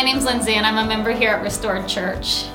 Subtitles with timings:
[0.00, 2.46] My name's Lindsay, and I'm a member here at Restored Church.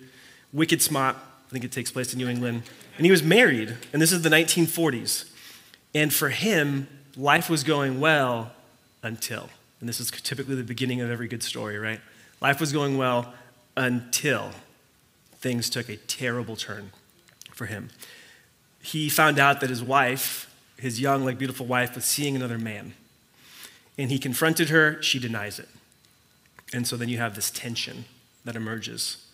[0.53, 1.16] wicked smart.
[1.16, 2.62] I think it takes place in New England.
[2.97, 5.31] And he was married, and this is the 1940s.
[5.94, 8.53] And for him, life was going well
[9.03, 9.48] until,
[9.81, 12.00] and this is typically the beginning of every good story, right?
[12.41, 13.33] Life was going well
[13.77, 14.50] until
[15.37, 16.91] things took a terrible turn
[17.53, 17.91] for him.
[18.88, 22.94] He found out that his wife, his young, like beautiful wife, was seeing another man.
[23.99, 25.69] And he confronted her, she denies it.
[26.72, 28.06] And so then you have this tension
[28.47, 29.27] that emerges.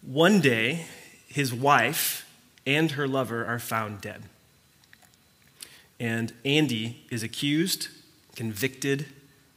[0.00, 0.86] One day,
[1.26, 2.24] his wife
[2.64, 4.22] and her lover are found dead.
[5.98, 7.88] And Andy is accused,
[8.36, 9.06] convicted,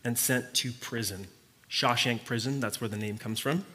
[0.03, 1.27] and sent to prison.
[1.69, 3.65] Shawshank Prison, that's where the name comes from.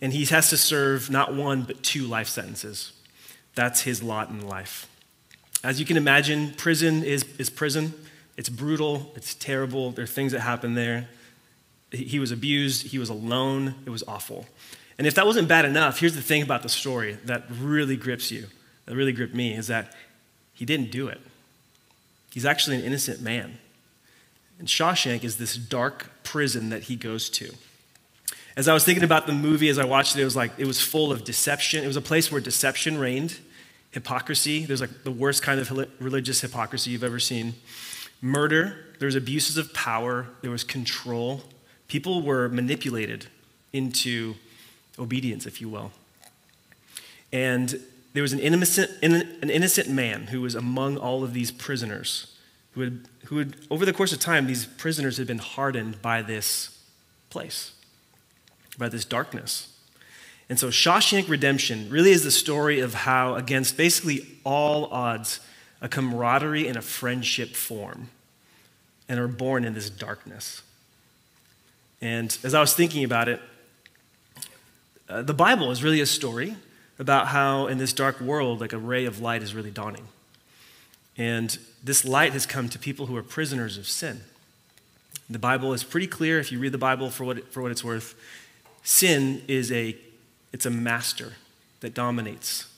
[0.00, 2.92] And he has to serve not one, but two life sentences.
[3.54, 4.88] That's his lot in life.
[5.62, 7.94] As you can imagine, prison is, is prison.
[8.36, 9.92] It's brutal, it's terrible.
[9.92, 11.08] There are things that happen there.
[11.90, 14.46] He was abused, he was alone, it was awful.
[14.98, 18.30] And if that wasn't bad enough, here's the thing about the story that really grips
[18.30, 18.46] you,
[18.86, 19.94] that really gripped me, is that
[20.52, 21.20] he didn't do it.
[22.32, 23.58] He's actually an innocent man.
[24.58, 27.52] And Shawshank is this dark prison that he goes to.
[28.56, 30.66] As I was thinking about the movie, as I watched it, it was like it
[30.66, 31.82] was full of deception.
[31.82, 33.38] It was a place where deception reigned,
[33.94, 34.66] hypocrisy.
[34.66, 37.54] There's like the worst kind of religious hypocrisy you've ever seen.
[38.20, 38.76] Murder.
[38.98, 40.26] There was abuses of power.
[40.42, 41.42] There was control.
[41.86, 43.26] People were manipulated
[43.72, 44.34] into
[44.98, 45.92] obedience, if you will.
[47.32, 47.80] And
[48.12, 52.34] there was an innocent, an innocent man who was among all of these prisoners,
[52.72, 56.22] who had, who had, over the course of time, these prisoners had been hardened by
[56.22, 56.78] this
[57.30, 57.72] place,
[58.76, 59.73] by this darkness.
[60.54, 65.40] And so Shawshank Redemption really is the story of how, against basically all odds,
[65.80, 68.08] a camaraderie and a friendship form
[69.08, 70.62] and are born in this darkness.
[72.00, 73.40] And as I was thinking about it,
[75.08, 76.54] uh, the Bible is really a story
[77.00, 80.06] about how in this dark world, like a ray of light is really dawning.
[81.18, 84.20] And this light has come to people who are prisoners of sin.
[85.28, 87.72] The Bible is pretty clear if you read the Bible for what, it, for what
[87.72, 88.14] it's worth.
[88.84, 89.96] Sin is a,
[90.54, 91.32] it's a master
[91.80, 92.68] that dominates.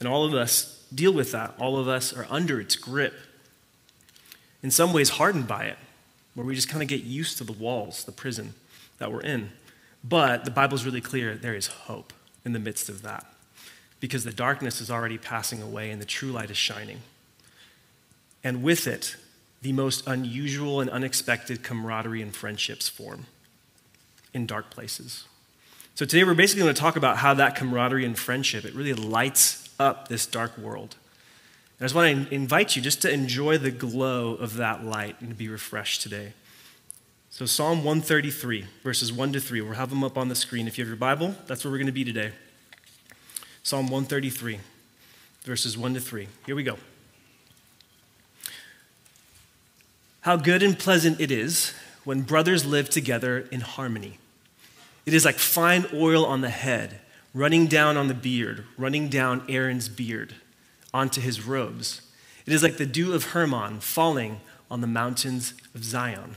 [0.00, 1.54] And all of us deal with that.
[1.56, 3.14] All of us are under its grip.
[4.60, 5.78] In some ways, hardened by it,
[6.34, 8.54] where we just kind of get used to the walls, the prison
[8.98, 9.52] that we're in.
[10.02, 12.12] But the Bible's really clear there is hope
[12.44, 13.24] in the midst of that
[14.00, 17.02] because the darkness is already passing away and the true light is shining.
[18.42, 19.14] And with it,
[19.62, 23.26] the most unusual and unexpected camaraderie and friendships form
[24.34, 25.26] in dark places.
[25.94, 28.94] So today we're basically going to talk about how that camaraderie and friendship it really
[28.94, 30.96] lights up this dark world.
[31.78, 35.20] And I just want to invite you just to enjoy the glow of that light
[35.20, 36.32] and to be refreshed today.
[37.28, 40.78] So Psalm 133 verses 1 to 3, we'll have them up on the screen if
[40.78, 41.34] you have your Bible.
[41.46, 42.32] That's where we're going to be today.
[43.62, 44.60] Psalm 133,
[45.42, 46.26] verses 1 to 3.
[46.46, 46.78] Here we go.
[50.22, 51.74] How good and pleasant it is
[52.04, 54.18] when brothers live together in harmony.
[55.04, 57.00] It is like fine oil on the head,
[57.34, 60.34] running down on the beard, running down Aaron's beard
[60.94, 62.02] onto his robes.
[62.46, 64.40] It is like the dew of Hermon falling
[64.70, 66.36] on the mountains of Zion.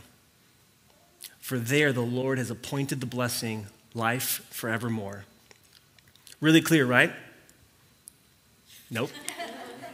[1.40, 5.26] For there the Lord has appointed the blessing, life forevermore.
[6.42, 7.14] Really clear, right?
[8.90, 9.12] Nope.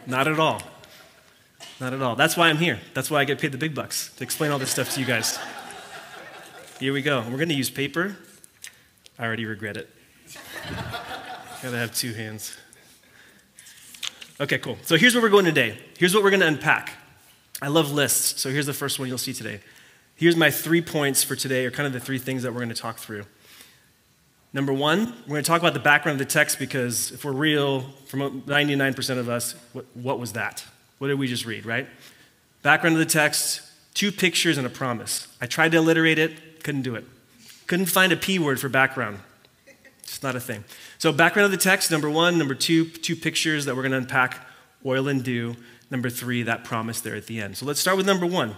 [0.07, 0.61] Not at all.
[1.79, 2.15] Not at all.
[2.15, 2.79] That's why I'm here.
[2.93, 5.05] That's why I get paid the big bucks to explain all this stuff to you
[5.05, 5.39] guys.
[6.79, 7.21] Here we go.
[7.21, 8.15] We're going to use paper.
[9.21, 9.87] I already regret it.
[11.61, 12.57] Gotta have two hands.
[14.39, 14.79] Okay, cool.
[14.81, 15.77] So here's where we're going today.
[15.99, 16.93] Here's what we're to unpack.
[17.61, 19.59] I love lists, so here's the first one you'll see today.
[20.15, 22.73] Here's my three points for today, or kind of the three things that we're to
[22.73, 23.25] talk through.
[24.53, 27.31] Number one, we're going to talk about the background of the text because if we're
[27.31, 30.65] real, from 99% of us, what, what was that?
[30.97, 31.87] What did we just read, right?
[32.63, 33.61] Background of the text,
[33.93, 35.27] two pictures and a promise.
[35.39, 37.05] I tried to alliterate it, couldn't do it.
[37.71, 39.19] Couldn't find a P word for background.
[40.03, 40.65] It's not a thing.
[40.97, 42.37] So, background of the text, number one.
[42.37, 44.45] Number two, two pictures that we're going to unpack
[44.85, 45.55] oil and dew.
[45.89, 47.55] Number three, that promise there at the end.
[47.55, 48.57] So, let's start with number one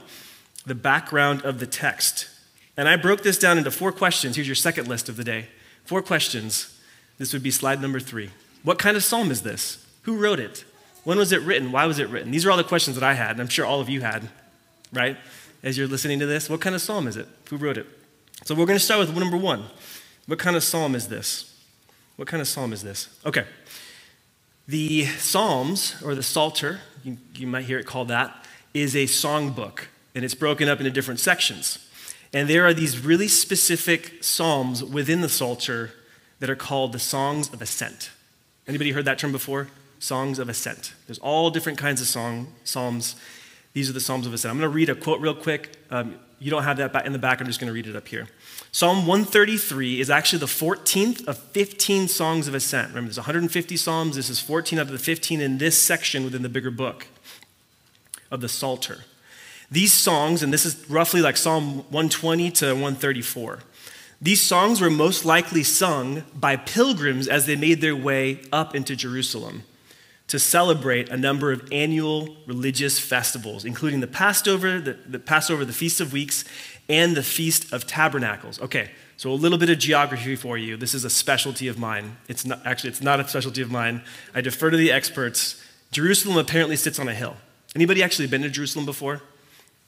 [0.65, 2.27] the background of the text.
[2.75, 4.35] And I broke this down into four questions.
[4.35, 5.45] Here's your second list of the day.
[5.85, 6.75] Four questions.
[7.19, 8.31] This would be slide number three.
[8.63, 9.85] What kind of psalm is this?
[10.01, 10.65] Who wrote it?
[11.03, 11.71] When was it written?
[11.71, 12.31] Why was it written?
[12.31, 14.27] These are all the questions that I had, and I'm sure all of you had,
[14.91, 15.17] right?
[15.61, 17.27] As you're listening to this, what kind of psalm is it?
[17.51, 17.85] Who wrote it?
[18.45, 19.63] So we're going to start with number one.
[20.25, 21.57] What kind of psalm is this?
[22.17, 23.07] What kind of psalm is this?
[23.25, 23.45] Okay.
[24.67, 29.85] The Psalms, or the Psalter, you, you might hear it called that, is a songbook,
[30.13, 31.89] and it's broken up into different sections.
[32.33, 35.91] And there are these really specific psalms within the Psalter
[36.39, 38.11] that are called the Songs of Ascent.
[38.67, 39.69] Anybody heard that term before?
[39.99, 40.93] Songs of Ascent.
[41.07, 43.15] There's all different kinds of song, psalms.
[43.71, 44.51] These are the Psalms of Ascent.
[44.51, 45.77] I'm going to read a quote real quick.
[45.89, 47.39] Um, you don't have that in the back.
[47.39, 48.27] I'm just going to read it up here.
[48.71, 52.89] Psalm 133 is actually the 14th of 15 songs of ascent.
[52.89, 54.15] Remember, there's 150 psalms.
[54.15, 57.07] This is 14 out of the 15 in this section within the bigger book
[58.31, 59.05] of the Psalter.
[59.69, 63.59] These songs, and this is roughly like Psalm 120 to 134,
[64.21, 68.95] these songs were most likely sung by pilgrims as they made their way up into
[68.95, 69.63] Jerusalem
[70.33, 75.71] to celebrate a number of annual religious festivals, including the Passover, the, the, Passover, the
[75.71, 76.43] Feast of Weeks,
[76.89, 78.59] and the Feast of Tabernacles.
[78.59, 80.75] Okay, so a little bit of geography for you.
[80.75, 82.17] This is a specialty of mine.
[82.27, 84.01] It's not actually it's not a specialty of mine.
[84.33, 85.63] I defer to the experts.
[85.91, 87.37] Jerusalem apparently sits on a hill.
[87.75, 89.21] Anybody actually been to Jerusalem before?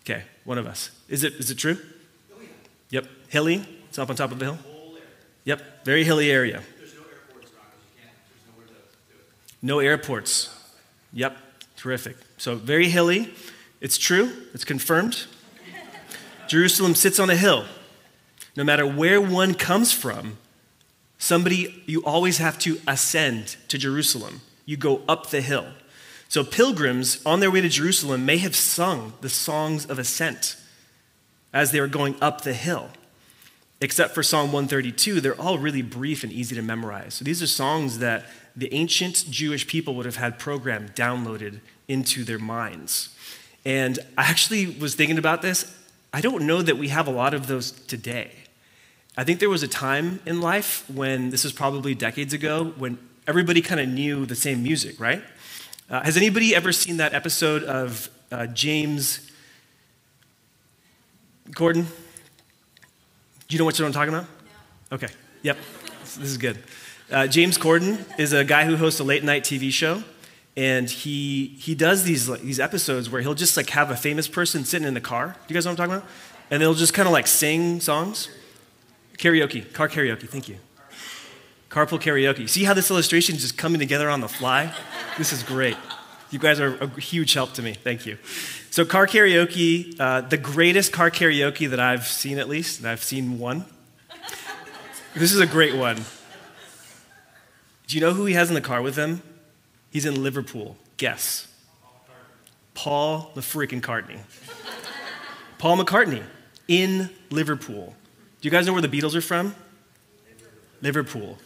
[0.03, 0.91] Okay, one of us.
[1.09, 1.79] Is it, is it true?
[2.31, 2.47] Oh, yeah.
[2.91, 3.07] Yep.
[3.29, 3.65] Hilly?
[3.89, 4.59] It's up on top of the hill?
[5.45, 5.85] Yep.
[5.85, 6.61] Very hilly area.
[6.77, 7.51] There's no airports,
[9.09, 10.55] There's No airports.
[11.11, 11.35] Yep.
[11.75, 12.17] Terrific.
[12.37, 13.33] So very hilly.
[13.81, 14.31] It's true.
[14.53, 15.25] It's confirmed.
[16.47, 17.65] Jerusalem sits on a hill.
[18.55, 20.37] No matter where one comes from,
[21.17, 24.41] somebody, you always have to ascend to Jerusalem.
[24.67, 25.65] You go up the hill.
[26.29, 30.57] So, pilgrims on their way to Jerusalem may have sung the songs of ascent
[31.51, 32.89] as they were going up the hill.
[33.81, 37.15] Except for Psalm 132, they're all really brief and easy to memorize.
[37.15, 38.25] So, these are songs that
[38.55, 43.09] the ancient Jewish people would have had programmed, downloaded into their minds.
[43.65, 45.75] And I actually was thinking about this.
[46.13, 48.31] I don't know that we have a lot of those today.
[49.17, 52.97] I think there was a time in life when, this was probably decades ago, when
[53.27, 55.23] everybody kind of knew the same music, right?
[55.89, 59.31] Uh, has anybody ever seen that episode of uh, James
[61.51, 61.85] Corden?
[63.47, 64.25] Do you know what I'm talking about?
[64.91, 64.95] No.
[64.95, 65.07] Okay,
[65.43, 65.57] yep,
[66.01, 66.57] this is good.
[67.11, 70.03] Uh, James Corden is a guy who hosts a late night TV show,
[70.57, 74.27] and he, he does these, like, these episodes where he'll just like have a famous
[74.27, 75.27] person sitting in the car.
[75.27, 76.09] Do you guys know what I'm talking about?
[76.49, 78.29] And they'll just kind of like sing songs.
[79.17, 80.57] Karaoke, car karaoke, thank you.
[81.69, 82.49] Carpool karaoke.
[82.49, 84.73] See how this illustration is just coming together on the fly?
[85.17, 85.77] This is great.
[86.31, 87.73] You guys are a huge help to me.
[87.73, 88.17] Thank you.
[88.71, 93.03] So, car karaoke, uh, the greatest car karaoke that I've seen, at least, and I've
[93.03, 93.65] seen one.
[95.13, 96.03] This is a great one.
[97.87, 99.21] Do you know who he has in the car with him?
[99.91, 100.77] He's in Liverpool.
[100.97, 101.47] Guess.
[102.73, 104.19] Paul the freaking McCartney.
[105.57, 106.23] Paul McCartney
[106.67, 107.95] in Liverpool.
[108.41, 109.55] Do you guys know where the Beatles are from?
[110.81, 111.37] Liverpool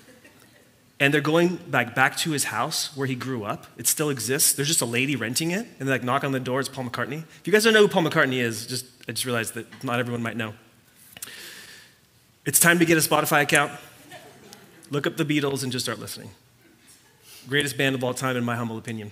[1.00, 3.68] and they're going back back to his house where he grew up.
[3.78, 4.54] It still exists.
[4.54, 6.60] There's just a lady renting it, and they like knock on the door.
[6.60, 7.24] It's Paul McCartney.
[7.40, 10.00] If you guys don't know who Paul McCartney is, just I just realized that not
[10.00, 10.54] everyone might know.
[12.46, 13.72] It's time to get a Spotify account.
[14.92, 16.32] Look up the Beatles and just start listening.
[17.48, 19.12] Greatest band of all time, in my humble opinion.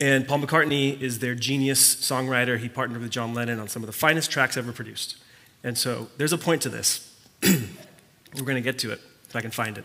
[0.00, 2.58] And Paul McCartney is their genius songwriter.
[2.58, 5.16] He partnered with John Lennon on some of the finest tracks ever produced.
[5.62, 7.14] And so there's a point to this.
[7.42, 9.84] We're going to get to it if I can find it.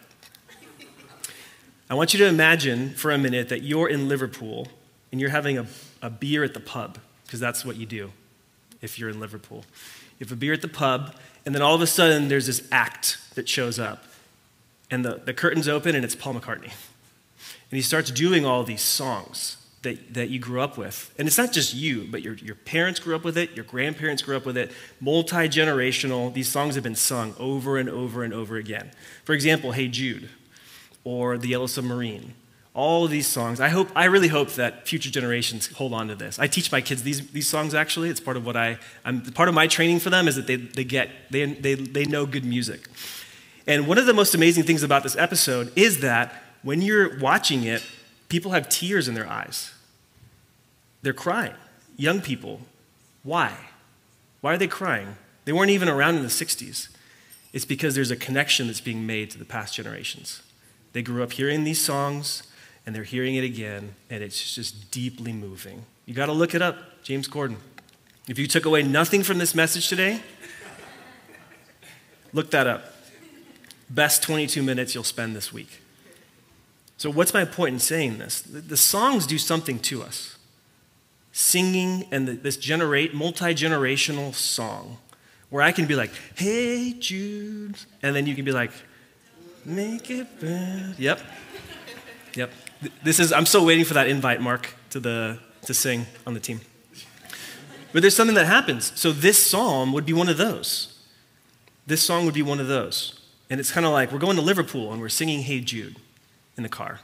[1.90, 4.68] I want you to imagine for a minute that you're in Liverpool
[5.12, 5.68] and you're having a,
[6.02, 6.98] a beer at the pub.
[7.26, 8.12] because that's what you do
[8.82, 9.66] if you're in Liverpool.
[10.18, 11.14] You have a beer at the pub,
[11.46, 14.04] and then all of a sudden there's this act that shows up.
[14.92, 16.72] And the, the curtains open, and it's Paul McCartney.
[17.72, 21.14] And he starts doing all these songs that, that you grew up with.
[21.18, 24.22] And it's not just you, but your, your parents grew up with it, your grandparents
[24.22, 26.34] grew up with it, multi generational.
[26.34, 28.92] These songs have been sung over and over and over again.
[29.24, 30.30] For example, Hey Jude,
[31.04, 32.34] or The Yellow Submarine,
[32.74, 33.62] all these songs.
[33.62, 36.40] I hope, I really hope that future generations hold on to this.
[36.40, 38.10] I teach my kids these, these songs actually.
[38.10, 40.58] It's part of what I, I'm, part of my training for them is that they,
[40.58, 42.90] they get, they, they, they know good music.
[43.68, 47.64] And one of the most amazing things about this episode is that when you're watching
[47.64, 47.84] it,
[48.30, 49.74] people have tears in their eyes.
[51.02, 51.54] They're crying.
[51.98, 52.62] Young people.
[53.24, 53.56] Why?
[54.42, 55.16] Why are they crying?
[55.46, 56.90] They weren't even around in the 60s.
[57.54, 60.42] It's because there's a connection that's being made to the past generations.
[60.94, 62.44] They grew up hearing these songs,
[62.86, 65.86] and they're hearing it again, and it's just deeply moving.
[66.06, 67.58] You got to look it up, James Corden.
[68.28, 70.22] If you took away nothing from this message today,
[72.34, 72.95] look that up.
[73.90, 75.82] Best 22 minutes you'll spend this week.
[76.98, 78.42] So, what's my point in saying this?
[78.42, 80.38] The songs do something to us.
[81.32, 84.98] Singing and this generate, multi generational song,
[85.50, 88.72] where I can be like, hey, Jude, and then you can be like,
[89.66, 90.96] make it bad.
[90.98, 91.20] Yep.
[92.36, 92.52] Yep.
[93.04, 96.40] This is, I'm still waiting for that invite, Mark, to, the, to sing on the
[96.40, 96.62] team.
[97.92, 98.92] But there's something that happens.
[98.96, 101.00] So this psalm would be one of those.
[101.88, 103.15] This song would be one of those.
[103.50, 105.98] And it's kind of like we're going to Liverpool and we're singing Hey Jude
[106.58, 107.02] in the car.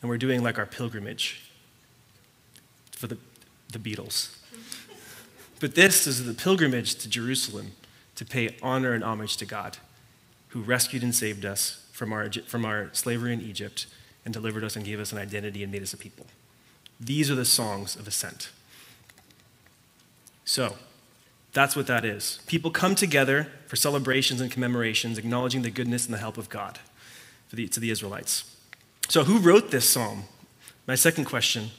[0.00, 1.48] And we're doing like our pilgrimage
[2.90, 3.18] for the,
[3.72, 4.36] the Beatles.
[5.60, 7.70] But this is the pilgrimage to Jerusalem
[8.16, 9.78] to pay honor and homage to God,
[10.48, 13.86] who rescued and saved us from our, from our slavery in Egypt
[14.24, 16.26] and delivered us and gave us an identity and made us a people.
[16.98, 18.50] These are the songs of ascent.
[20.44, 20.76] So,
[21.52, 22.40] that's what that is.
[22.46, 26.78] People come together for celebrations and commemorations, acknowledging the goodness and the help of God
[27.52, 28.56] the, to the Israelites.
[29.08, 30.24] So, who wrote this psalm?
[30.86, 31.70] My second question.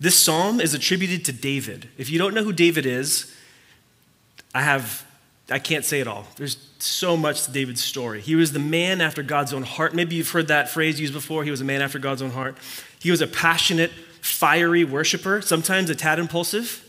[0.00, 1.88] This psalm is attributed to David.
[1.96, 3.32] If you don't know who David is,
[4.54, 5.06] I have
[5.50, 6.26] I can't say it all.
[6.36, 8.20] There's so much to David's story.
[8.20, 9.94] He was the man after God's own heart.
[9.94, 11.44] Maybe you've heard that phrase used before.
[11.44, 12.56] He was a man after God's own heart.
[13.00, 16.88] He was a passionate, fiery worshiper, sometimes a tad impulsive.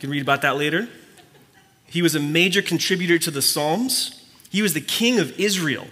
[0.00, 0.88] Can read about that later.
[1.86, 4.24] He was a major contributor to the Psalms.
[4.50, 5.86] He was the king of Israel.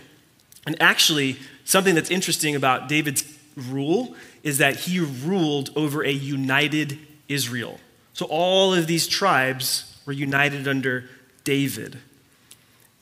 [0.66, 3.24] And actually, something that's interesting about David's
[3.56, 6.98] rule is that he ruled over a united
[7.28, 7.80] Israel.
[8.12, 11.04] So all of these tribes were united under
[11.44, 11.98] David.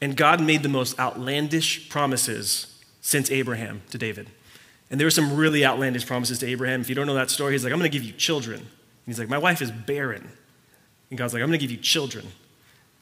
[0.00, 4.28] And God made the most outlandish promises since Abraham to David.
[4.90, 6.80] And there were some really outlandish promises to Abraham.
[6.80, 8.58] If you don't know that story, he's like, I'm going to give you children.
[8.60, 8.68] And
[9.06, 10.30] he's like, My wife is barren.
[11.10, 12.26] And God's like, I'm going to give you children.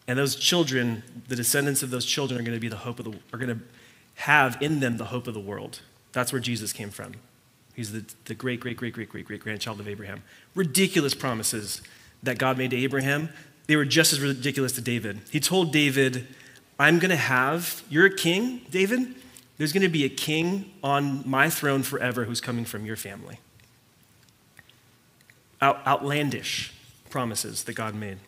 [0.06, 3.06] And those children, the descendants of those children, are going to be the hope of
[3.06, 3.64] the, are going to
[4.16, 5.80] have in them the hope of the world.
[6.12, 7.14] That's where Jesus came from.
[7.74, 10.22] He's the, the great, great, great, great, great, great grandchild of Abraham.
[10.54, 11.82] Ridiculous promises
[12.22, 13.30] that God made to Abraham
[13.66, 15.20] they were just as ridiculous to David.
[15.30, 16.26] He told David,
[16.78, 19.14] I'm going to have, you're a king, David.
[19.56, 23.38] There's going to be a king on my throne forever who's coming from your family.
[25.62, 26.74] Out, outlandish
[27.14, 28.18] promises that God made.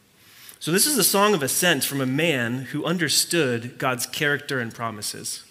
[0.60, 4.72] So, this is a song of ascent from a man who understood God's character and
[4.72, 5.42] promises.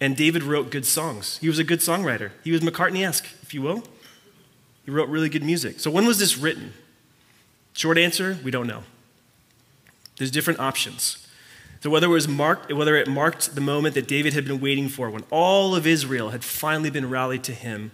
[0.00, 1.36] And David wrote good songs.
[1.42, 2.30] He was a good songwriter.
[2.42, 3.84] He was McCartney esque, if you will.
[4.86, 5.78] He wrote really good music.
[5.78, 6.72] So, when was this written?
[7.74, 8.84] Short answer, we don't know.
[10.16, 11.18] There's different options.
[11.82, 14.88] So whether it was marked, whether it marked the moment that David had been waiting
[14.88, 17.90] for, when all of Israel had finally been rallied to him,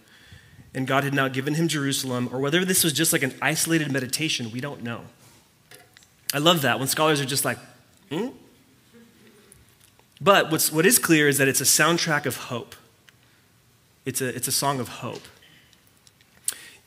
[0.74, 3.90] and God had now given him Jerusalem, or whether this was just like an isolated
[3.90, 5.02] meditation, we don't know.
[6.32, 7.58] I love that when scholars are just like,
[8.10, 8.28] hmm?
[10.20, 12.74] But what's, what is clear is that it's a soundtrack of hope.
[14.04, 15.22] It's a, it's a song of hope.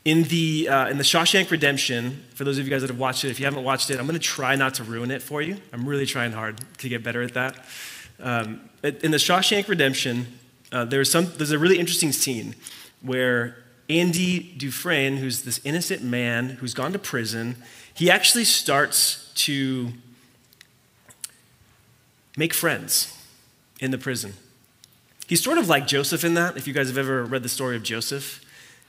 [0.04, 3.24] In the, uh, in the Shawshank Redemption, for those of you guys that have watched
[3.24, 5.42] it, if you haven't watched it, I'm going to try not to ruin it for
[5.42, 5.58] you.
[5.72, 7.56] I'm really trying hard to get better at that.
[8.20, 10.40] Um, in the Shawshank Redemption,
[10.72, 12.56] uh, there's, some, there's a really interesting scene
[13.02, 13.58] where
[13.92, 17.58] Andy Dufresne, who's this innocent man who's gone to prison,
[17.94, 19.92] he actually starts to
[22.38, 23.18] make friends
[23.82, 24.34] in the prison.
[25.28, 27.76] He's sort of like Joseph in that, if you guys have ever read the story
[27.76, 28.44] of Joseph.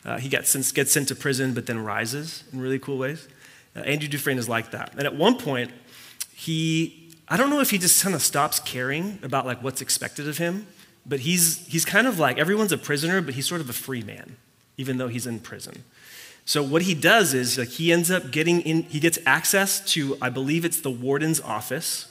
[0.04, 3.28] Uh, he gets sent, gets sent to prison, but then rises in really cool ways.
[3.74, 4.92] Uh, Andrew Dufresne is like that.
[4.96, 5.72] And at one point,
[6.34, 10.28] he, I don't know if he just kind of stops caring about like what's expected
[10.28, 10.66] of him,
[11.04, 14.02] but he's, he's kind of like, everyone's a prisoner, but he's sort of a free
[14.02, 14.36] man,
[14.82, 15.84] even though he's in prison.
[16.44, 20.18] So what he does is like he ends up getting in he gets access to
[20.20, 22.08] I believe it's the warden's office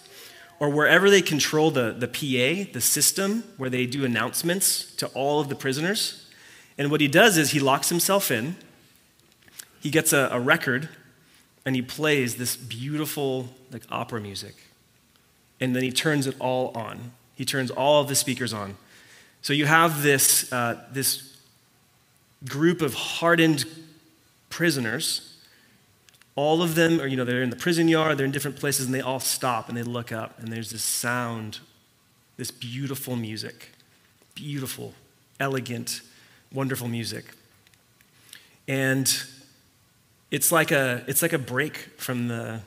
[0.58, 5.42] or wherever they control the, the PA, the system where they do announcements to all
[5.42, 6.30] of the prisoners.
[6.78, 8.56] And what he does is he locks himself in.
[9.82, 10.88] He gets a, a record
[11.66, 14.56] and he plays this beautiful like opera music.
[15.60, 17.12] And then he turns it all on.
[17.36, 18.78] He turns all of the speakers on.
[19.42, 21.31] So you have this, uh, this
[22.48, 23.66] group of hardened
[24.50, 25.38] prisoners.
[26.36, 28.86] All of them are, you know, they're in the prison yard, they're in different places,
[28.86, 31.60] and they all stop and they look up, and there's this sound,
[32.38, 33.70] this beautiful music.
[34.34, 34.94] Beautiful,
[35.40, 36.02] elegant,
[36.54, 37.26] wonderful music.
[38.68, 39.12] And
[40.32, 42.62] it's like a, it's like a break from the,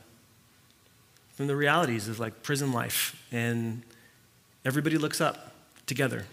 [1.33, 3.21] from the realities of like prison life.
[3.33, 3.83] And
[4.65, 5.55] everybody looks up
[5.87, 6.27] together.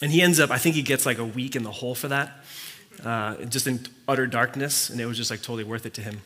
[0.00, 2.08] And he ends up, I think he gets like a week in the hole for
[2.08, 2.44] that
[3.04, 6.22] uh, just in utter darkness, and it was just like totally worth it to him.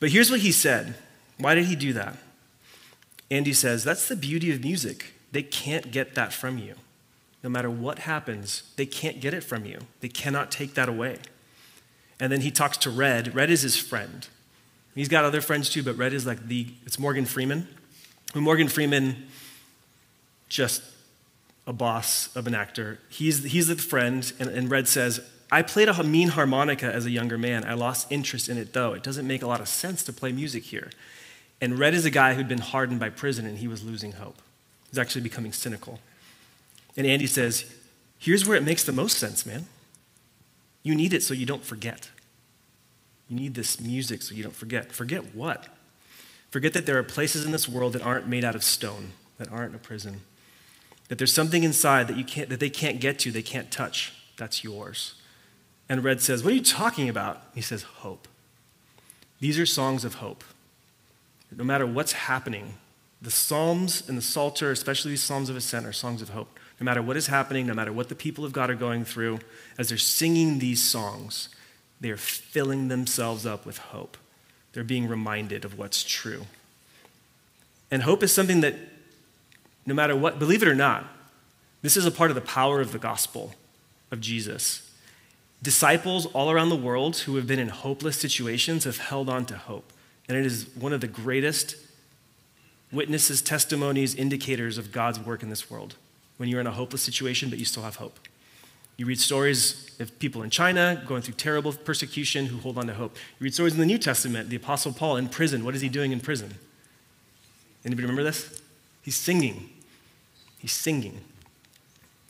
[0.00, 0.94] But here's what he said.
[1.38, 2.16] Why did he do that?
[3.30, 5.12] Andy says, That's the beauty of music.
[5.32, 6.74] They can't get that from you.
[7.42, 9.80] No matter what happens, they can't get it from you.
[10.00, 11.18] They cannot take that away.
[12.18, 13.34] And then he talks to Red.
[13.34, 14.26] Red is his friend.
[14.94, 17.68] He's got other friends too, but Red is like the, it's Morgan Freeman.
[18.34, 19.28] Who Morgan Freeman
[20.48, 20.82] just
[21.68, 22.98] a boss of an actor.
[23.10, 25.20] He's, he's the friend, and, and Red says,
[25.52, 27.64] I played a mean harmonica as a younger man.
[27.64, 28.94] I lost interest in it though.
[28.94, 30.90] It doesn't make a lot of sense to play music here.
[31.60, 34.36] And Red is a guy who'd been hardened by prison and he was losing hope.
[34.90, 36.00] He's actually becoming cynical.
[36.96, 37.64] And Andy says,
[38.18, 39.66] Here's where it makes the most sense, man.
[40.82, 42.10] You need it so you don't forget.
[43.28, 44.92] You need this music so you don't forget.
[44.92, 45.66] Forget what?
[46.50, 49.50] Forget that there are places in this world that aren't made out of stone, that
[49.52, 50.22] aren't a prison.
[51.08, 54.12] That there's something inside that, you can't, that they can't get to, they can't touch.
[54.36, 55.14] That's yours.
[55.88, 57.42] And Red says, What are you talking about?
[57.54, 58.28] He says, Hope.
[59.40, 60.44] These are songs of hope.
[61.56, 62.74] No matter what's happening,
[63.22, 66.58] the Psalms and the Psalter, especially these Psalms of Ascent, are songs of hope.
[66.80, 69.40] No matter what is happening, no matter what the people of God are going through,
[69.78, 71.48] as they're singing these songs,
[72.00, 74.16] they are filling themselves up with hope.
[74.72, 76.46] They're being reminded of what's true.
[77.90, 78.74] And hope is something that
[79.88, 81.06] no matter what, believe it or not,
[81.80, 83.54] this is a part of the power of the gospel
[84.10, 84.90] of Jesus.
[85.62, 89.56] Disciples all around the world who have been in hopeless situations have held on to
[89.56, 89.92] hope.
[90.28, 91.76] And it is one of the greatest
[92.92, 95.94] witnesses, testimonies, indicators of God's work in this world.
[96.36, 98.18] When you're in a hopeless situation, but you still have hope.
[98.98, 102.94] You read stories of people in China going through terrible persecution who hold on to
[102.94, 103.16] hope.
[103.40, 105.64] You read stories in the New Testament, the Apostle Paul in prison.
[105.64, 106.56] What is he doing in prison?
[107.84, 108.60] Anybody remember this?
[109.02, 109.70] He's singing.
[110.58, 111.20] He's singing.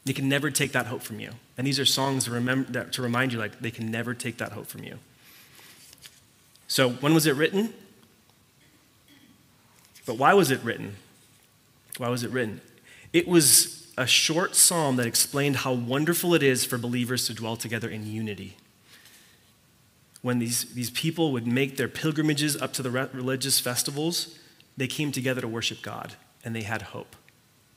[0.04, 1.32] They can never take that hope from you.
[1.56, 4.38] And these are songs to, remember, that, to remind you, like, they can never take
[4.38, 4.98] that hope from you.
[6.66, 7.72] So, when was it written?
[10.06, 10.96] But why was it written?
[11.98, 12.60] Why was it written?
[13.12, 17.56] It was a short psalm that explained how wonderful it is for believers to dwell
[17.56, 18.56] together in unity.
[20.22, 24.38] When these, these people would make their pilgrimages up to the religious festivals,
[24.76, 26.14] they came together to worship God
[26.44, 27.16] and they had hope.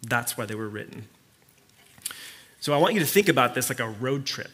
[0.02, 1.08] That's why they were written.
[2.60, 4.52] So I want you to think about this like a road trip.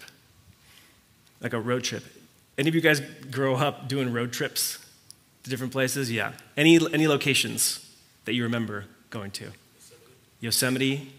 [1.41, 2.03] Like a road trip.
[2.57, 4.79] Any of you guys grow up doing road trips
[5.43, 6.11] to different places?
[6.11, 6.33] Yeah.
[6.55, 9.51] Any, any locations that you remember going to?
[10.39, 10.85] Yosemite.
[10.85, 11.13] Yosemite.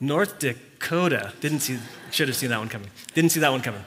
[0.00, 1.32] North Dakota.
[1.40, 1.78] Didn't see,
[2.10, 2.90] should have seen that one coming.
[3.14, 3.84] Didn't see that one coming.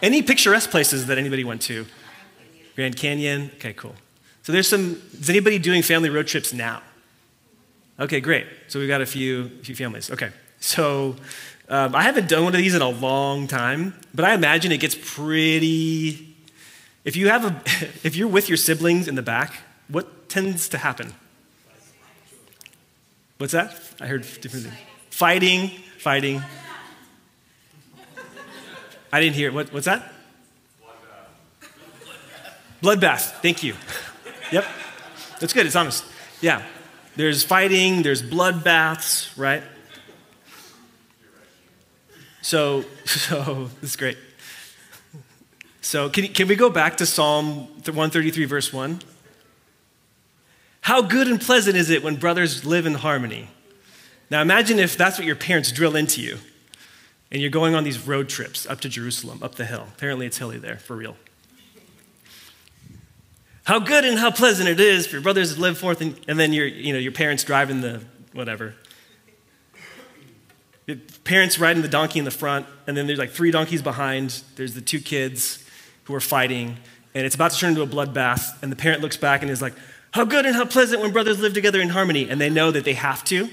[0.00, 1.86] Any picturesque places that anybody went to?
[2.76, 3.50] Grand Canyon.
[3.56, 3.94] Okay, cool.
[4.42, 6.82] So there's some, is anybody doing family road trips now?
[8.00, 8.46] Okay, great.
[8.68, 10.10] So we've got a few, few families.
[10.10, 10.30] Okay,
[10.60, 11.16] so
[11.68, 14.78] um, I haven't done one of these in a long time, but I imagine it
[14.78, 16.36] gets pretty.
[17.04, 17.62] If you have a,
[18.04, 19.54] if you're with your siblings in the back,
[19.88, 21.12] what tends to happen?
[23.38, 23.74] What's that?
[24.00, 24.76] I heard different things.
[25.10, 26.42] Fighting, fighting.
[29.12, 29.50] I didn't hear.
[29.50, 30.12] What, what's that?
[32.82, 33.00] Bloodbath.
[33.00, 33.40] Bloodbath.
[33.42, 33.74] Thank you.
[34.52, 34.64] Yep.
[35.40, 35.66] That's good.
[35.66, 36.04] It's honest.
[36.40, 36.62] Yeah.
[37.18, 39.64] There's fighting, there's bloodbaths, right?
[42.42, 44.16] So, so this is great.
[45.80, 49.00] So, can, can we go back to Psalm 133, verse 1?
[50.82, 53.48] How good and pleasant is it when brothers live in harmony?
[54.30, 56.38] Now, imagine if that's what your parents drill into you,
[57.32, 59.88] and you're going on these road trips up to Jerusalem, up the hill.
[59.96, 61.16] Apparently, it's hilly there, for real.
[63.68, 66.40] How good and how pleasant it is for your brothers to live forth, and, and
[66.40, 68.00] then your, you know, your parents driving the
[68.32, 68.74] whatever.
[70.86, 74.42] The parents riding the donkey in the front, and then there's like three donkeys behind.
[74.56, 75.62] There's the two kids
[76.04, 76.78] who are fighting,
[77.14, 78.40] and it's about to turn into a bloodbath.
[78.62, 79.74] And the parent looks back and is like,
[80.12, 82.26] How good and how pleasant when brothers live together in harmony.
[82.30, 83.50] And they know that they have to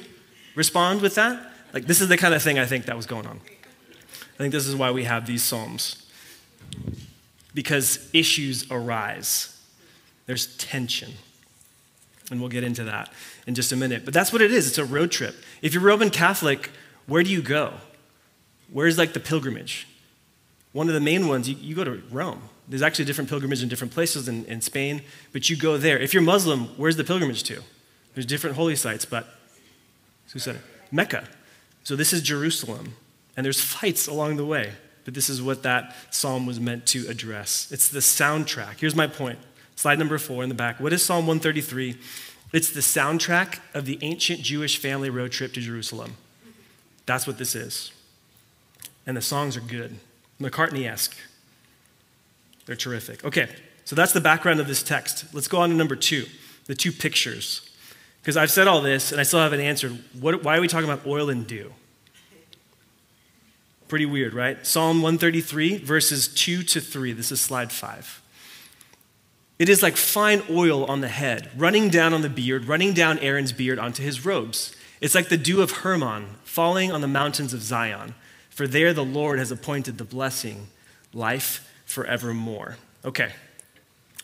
[0.56, 1.51] respond with that.
[1.73, 3.41] Like, this is the kind of thing I think that was going on.
[3.43, 6.10] I think this is why we have these Psalms.
[7.54, 9.55] Because issues arise,
[10.26, 11.14] there's tension.
[12.32, 13.12] And we'll get into that
[13.46, 14.04] in just a minute.
[14.04, 15.36] But that's what it is it's a road trip.
[15.62, 16.72] If you're Roman Catholic,
[17.06, 17.74] where do you go?
[18.72, 19.88] Where's like the pilgrimage?
[20.72, 22.42] One of the main ones, you, you go to Rome.
[22.68, 26.00] There's actually different pilgrimage in different places in, in Spain, but you go there.
[26.00, 27.62] If you're Muslim, where's the pilgrimage to?
[28.16, 29.28] There's different holy sites, but
[30.34, 30.62] who said it?
[30.92, 31.28] Mecca.
[31.84, 32.96] So this is Jerusalem,
[33.38, 34.72] and there's fights along the way,
[35.04, 37.72] but this is what that psalm was meant to address.
[37.72, 38.80] It's the soundtrack.
[38.80, 39.38] Here's my point.
[39.76, 40.80] Slide number four in the back.
[40.80, 41.98] What is Psalm 133?
[42.54, 46.16] It's the soundtrack of the ancient Jewish family road trip to Jerusalem.
[47.06, 47.92] That's what this is.
[49.06, 50.00] And the songs are good,
[50.40, 51.16] McCartney esque.
[52.66, 53.24] They're terrific.
[53.24, 53.50] Okay,
[53.84, 55.26] so that's the background of this text.
[55.34, 56.26] Let's go on to number two
[56.66, 57.70] the two pictures.
[58.22, 60.00] Because I've said all this and I still haven't answered.
[60.20, 61.74] What, why are we talking about oil and dew?
[63.88, 64.66] Pretty weird, right?
[64.66, 67.14] Psalm 133, verses 2 to 3.
[67.14, 68.22] This is slide 5.
[69.58, 73.20] It is like fine oil on the head, running down on the beard, running down
[73.20, 74.76] Aaron's beard onto his robes.
[75.00, 78.15] It's like the dew of Hermon falling on the mountains of Zion,
[78.50, 80.68] for there the Lord has appointed the blessing,
[81.13, 82.78] life forevermore.
[83.06, 83.32] Okay,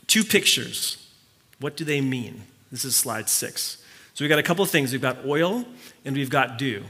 [0.07, 1.07] two pictures.
[1.59, 2.43] What do they mean?
[2.71, 3.83] This is slide six.
[4.13, 4.91] So we've got a couple things.
[4.91, 5.65] We've got oil
[6.03, 6.83] and we've got dew.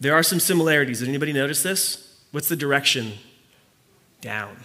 [0.00, 1.00] There are some similarities.
[1.00, 2.18] Did anybody notice this?
[2.30, 3.14] What's the direction?
[4.20, 4.56] Down.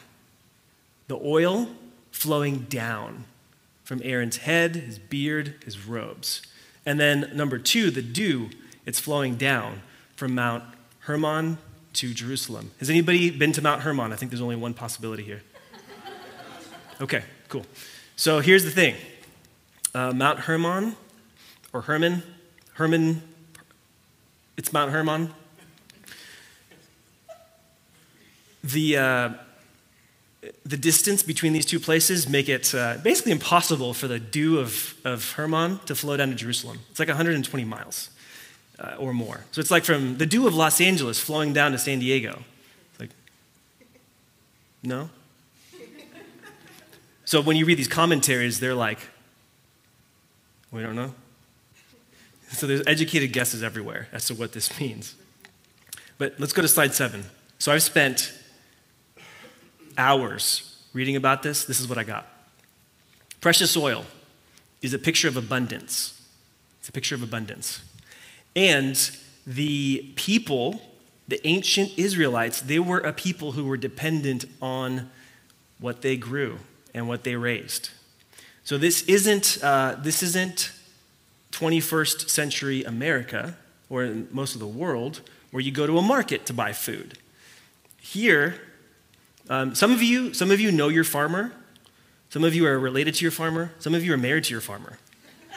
[1.08, 1.68] The oil
[2.18, 3.26] flowing down
[3.84, 6.42] from Aaron's head, his beard, his robes.
[6.86, 8.50] And then number two, the dew,
[8.86, 9.82] it's flowing down
[10.16, 10.64] from Mount
[11.02, 11.58] Hermon
[11.94, 12.72] to Jerusalem.
[12.80, 14.12] Has anybody been to Mount Hermon?
[14.12, 15.44] I think there's only one possibility here.
[17.00, 17.66] Okay, cool.
[18.16, 18.96] So here's the thing
[19.94, 20.96] uh, Mount Hermon
[21.72, 22.24] or Hermon.
[22.74, 23.22] Hermon,
[24.58, 25.34] it's Mount Hermon.
[28.64, 29.30] The, uh,
[30.66, 34.96] the distance between these two places make it uh, basically impossible for the dew of,
[35.04, 36.80] of Hermon to flow down to Jerusalem.
[36.90, 38.10] It's like 120 miles
[38.80, 39.46] uh, or more.
[39.52, 42.44] So it's like from the dew of Los Angeles flowing down to San Diego.
[42.92, 43.10] It's like,
[44.84, 45.10] no?
[47.26, 49.00] So when you read these commentaries, they're like,
[50.72, 51.14] we don't know.
[52.50, 55.16] So there's educated guesses everywhere as to what this means.
[56.18, 57.26] But let's go to slide seven.
[57.60, 58.34] So I've spent
[59.98, 61.66] hours reading about this.
[61.66, 62.28] This is what I got.
[63.42, 64.06] Precious oil
[64.82, 66.22] is a picture of abundance.
[66.80, 67.82] It's a picture of abundance.
[68.56, 69.12] And
[69.46, 70.82] the people,
[71.28, 75.10] the ancient Israelites, they were a people who were dependent on
[75.80, 76.60] what they grew
[76.94, 77.90] and what they raised.
[78.64, 80.72] So this isn't, uh, this isn't
[81.52, 83.56] 21st century America,
[83.90, 87.18] or most of the world, where you go to a market to buy food.
[88.02, 88.56] Here,
[89.50, 91.54] um, some, of you, some of you know your farmer.
[92.30, 93.72] Some of you are related to your farmer.
[93.80, 94.98] Some of you are married to your farmer.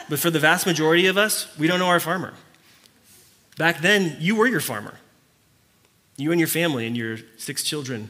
[0.09, 2.33] But for the vast majority of us, we don't know our farmer.
[3.57, 4.95] Back then, you were your farmer.
[6.17, 8.09] You and your family and your six children,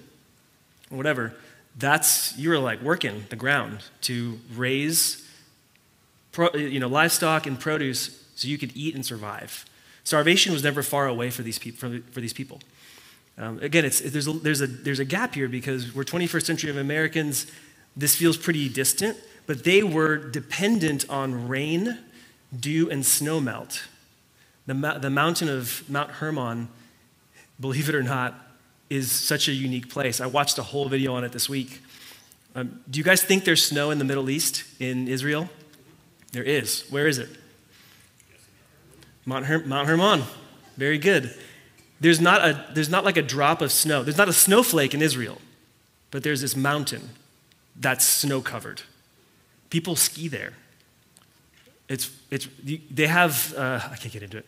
[0.90, 1.34] whatever.
[1.78, 5.28] That's, you were like working the ground to raise
[6.32, 9.66] pro, you know, livestock and produce so you could eat and survive.
[10.04, 12.60] Starvation was never far away for these, peop- for, for these people.
[13.42, 16.78] Um, again, it's, there's, a, there's, a, there's a gap here because we're 21st century
[16.78, 17.48] Americans.
[17.98, 21.98] This feels pretty distant, but they were dependent on rain,
[22.58, 23.82] dew, and snowmelt.
[24.68, 26.70] The, the mountain of Mount Hermon,
[27.60, 28.36] believe it or not,
[28.92, 30.22] is such a unique place.
[30.22, 31.82] I watched a whole video on it this week.
[32.54, 35.50] Um, do you guys think there's snow in the Middle East, in Israel?
[36.32, 36.86] There is.
[36.92, 37.30] Where is it?
[39.26, 40.22] Mount, Her- Mount Hermon.
[40.78, 41.34] Very good.
[42.02, 44.02] There's not, a, there's not like a drop of snow.
[44.04, 45.38] There's not a snowflake in Israel,
[46.10, 47.12] but there's this mountain
[47.80, 48.82] that's snow covered.
[49.70, 50.54] People ski there.
[51.88, 52.48] It's, it's,
[52.90, 54.46] they have, uh, I can't get into it.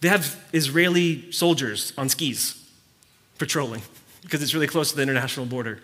[0.00, 2.60] They have Israeli soldiers on skis
[3.38, 3.82] patrolling
[4.22, 5.80] because it's really close to the international border.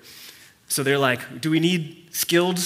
[0.67, 2.59] So they're like, do we need skilled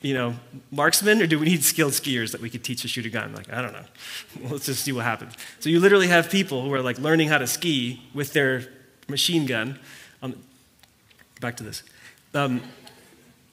[0.00, 0.34] you know,
[0.70, 3.34] marksmen, or do we need skilled skiers that we could teach to shoot a gun?
[3.34, 3.84] Like, I don't know.
[4.50, 5.34] Let's just see what happens.
[5.58, 8.68] So you literally have people who are like learning how to ski with their
[9.08, 9.78] machine gun.
[10.22, 10.36] Um,
[11.40, 11.82] back to this.
[12.34, 12.62] Um,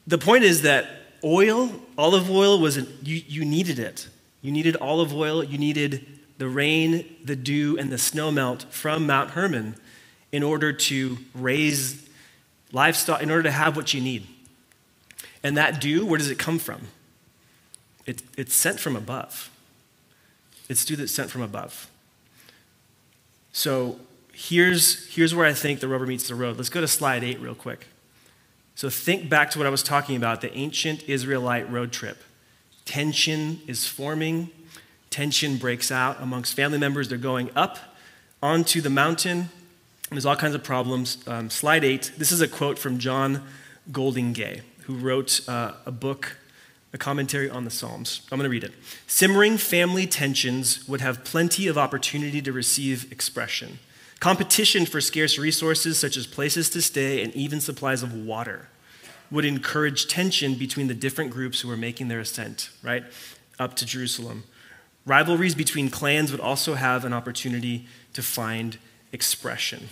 [0.06, 0.86] the point is that
[1.24, 4.08] oil, olive oil, was an, you, you needed it.
[4.40, 5.42] You needed olive oil.
[5.42, 6.06] You needed
[6.38, 9.74] the rain, the dew, and the snow melt from Mount Hermon
[10.30, 12.08] in order to raise
[12.72, 14.26] livestock, in order to have what you need.
[15.42, 16.88] And that dew, where does it come from?
[18.06, 19.50] It, it's sent from above.
[20.68, 21.88] It's dew that's sent from above.
[23.52, 23.98] So
[24.32, 26.56] here's, here's where I think the rubber meets the road.
[26.56, 27.86] Let's go to slide eight real quick.
[28.74, 32.22] So think back to what I was talking about the ancient Israelite road trip.
[32.84, 34.50] Tension is forming,
[35.10, 37.08] tension breaks out amongst family members.
[37.08, 37.78] They're going up
[38.42, 39.48] onto the mountain.
[40.10, 41.18] There's all kinds of problems.
[41.26, 42.12] Um, slide eight.
[42.18, 43.42] This is a quote from John
[43.90, 46.38] Goldingay, who wrote uh, a book,
[46.92, 48.22] a commentary on the Psalms.
[48.30, 48.72] I'm going to read it.
[49.06, 53.80] Simmering family tensions would have plenty of opportunity to receive expression.
[54.20, 58.68] Competition for scarce resources, such as places to stay and even supplies of water,
[59.30, 63.04] would encourage tension between the different groups who were making their ascent, right,
[63.58, 64.44] up to Jerusalem.
[65.04, 68.78] Rivalries between clans would also have an opportunity to find
[69.12, 69.88] expression.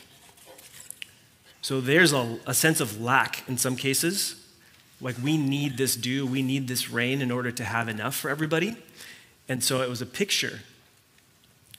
[1.62, 4.43] So there's a, a sense of lack in some cases.
[5.04, 8.30] Like we need this dew, we need this rain in order to have enough for
[8.30, 8.74] everybody.
[9.50, 10.60] And so it was a picture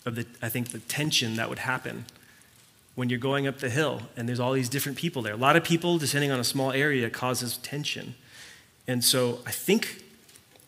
[0.05, 2.05] of the, I think, the tension that would happen
[2.93, 5.33] when you're going up the hill and there's all these different people there.
[5.33, 8.13] A lot of people descending on a small area causes tension.
[8.87, 10.03] And so I think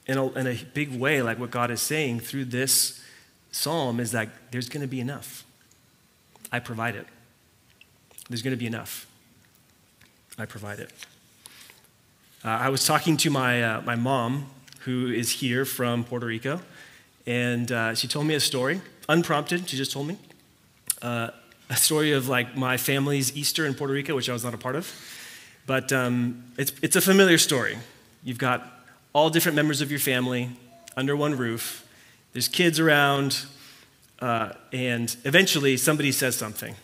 [0.07, 2.99] in a, in a big way, like what God is saying through this
[3.51, 5.45] psalm, is that there's going to be enough.
[6.51, 7.05] I provide it.
[8.29, 9.05] There's going to be enough.
[10.39, 10.91] I provide it.
[12.47, 14.45] Uh, I was talking to my, uh, my mom,
[14.85, 16.61] who is here from Puerto Rico,
[17.25, 18.79] and uh, she told me a story,
[19.09, 20.17] unprompted, she just told me.
[21.01, 21.31] Uh,
[21.69, 24.57] a story of like my family's Easter in Puerto Rico, which I was not a
[24.57, 24.89] part of.
[25.65, 27.79] But um, it's, it's a familiar story.
[28.23, 28.65] You've got
[29.11, 30.49] all different members of your family
[30.95, 31.85] under one roof.
[32.31, 33.41] There's kids around,
[34.21, 36.75] uh, and eventually somebody says something.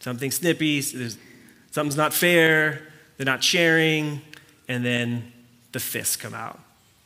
[0.00, 2.82] Something snippy, something's not fair,
[3.16, 4.20] they're not sharing,
[4.68, 5.32] and then
[5.72, 6.60] the fists come out.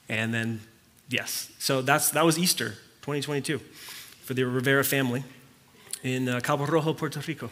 [0.08, 0.60] And then,
[1.08, 1.50] yes.
[1.58, 2.70] So that's, that was Easter
[3.02, 3.58] 2022
[4.24, 5.24] for the Rivera family
[6.02, 7.50] in uh, Cabo Rojo, Puerto Rico.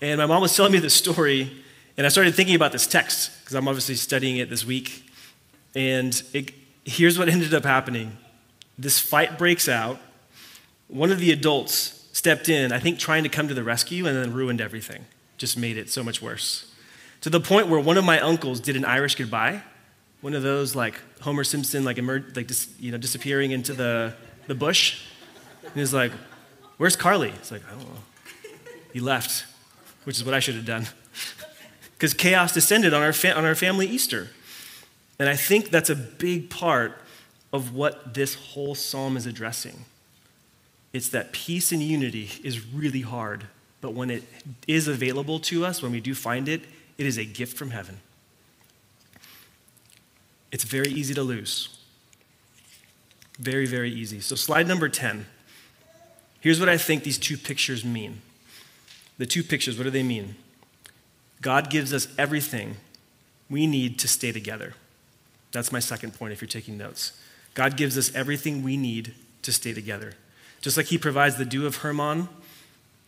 [0.00, 1.50] And my mom was telling me this story,
[1.96, 5.08] and I started thinking about this text because I'm obviously studying it this week.
[5.74, 6.52] And it,
[6.84, 8.16] here's what ended up happening
[8.78, 10.00] this fight breaks out.
[10.88, 14.16] One of the adults stepped in, I think trying to come to the rescue, and
[14.16, 15.04] then ruined everything.
[15.38, 16.71] Just made it so much worse.
[17.22, 19.62] To the point where one of my uncles did an Irish goodbye,
[20.20, 24.14] one of those like Homer Simpson, like, emer- like dis- you know, disappearing into the,
[24.46, 25.02] the bush.
[25.62, 26.12] And he's like,
[26.78, 27.28] Where's Carly?
[27.28, 28.00] It's like, I don't know.
[28.92, 29.44] He left,
[30.04, 30.86] which is what I should have done.
[31.92, 34.30] Because chaos descended on our, fa- on our family Easter.
[35.20, 36.98] And I think that's a big part
[37.52, 39.84] of what this whole psalm is addressing.
[40.92, 43.44] It's that peace and unity is really hard,
[43.80, 44.24] but when it
[44.66, 46.62] is available to us, when we do find it,
[46.98, 48.00] it is a gift from heaven.
[50.50, 51.68] It's very easy to lose.
[53.38, 54.20] Very, very easy.
[54.20, 55.26] So, slide number 10.
[56.40, 58.20] Here's what I think these two pictures mean.
[59.18, 60.36] The two pictures, what do they mean?
[61.40, 62.76] God gives us everything
[63.48, 64.74] we need to stay together.
[65.52, 67.12] That's my second point if you're taking notes.
[67.54, 70.14] God gives us everything we need to stay together.
[70.60, 72.28] Just like He provides the dew of Hermon,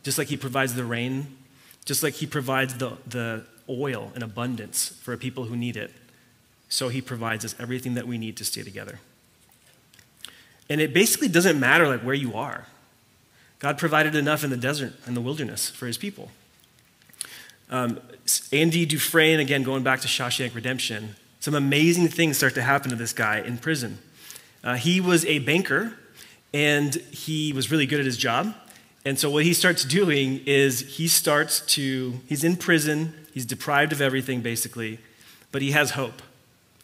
[0.02, 1.36] just like He provides the rain,
[1.84, 5.92] just like He provides the, the oil in abundance for people who need it,
[6.68, 9.00] so He provides us everything that we need to stay together.
[10.68, 12.66] And it basically doesn't matter like where you are.
[13.58, 16.30] God provided enough in the desert and the wilderness for his people.
[17.70, 18.00] Um,
[18.52, 22.96] Andy Dufresne, again, going back to Shawshank Redemption, some amazing things start to happen to
[22.96, 23.98] this guy in prison.
[24.62, 25.94] Uh, he was a banker
[26.52, 28.54] and he was really good at his job.
[29.04, 33.92] And so, what he starts doing is he starts to, he's in prison, he's deprived
[33.92, 34.98] of everything basically,
[35.52, 36.22] but he has hope.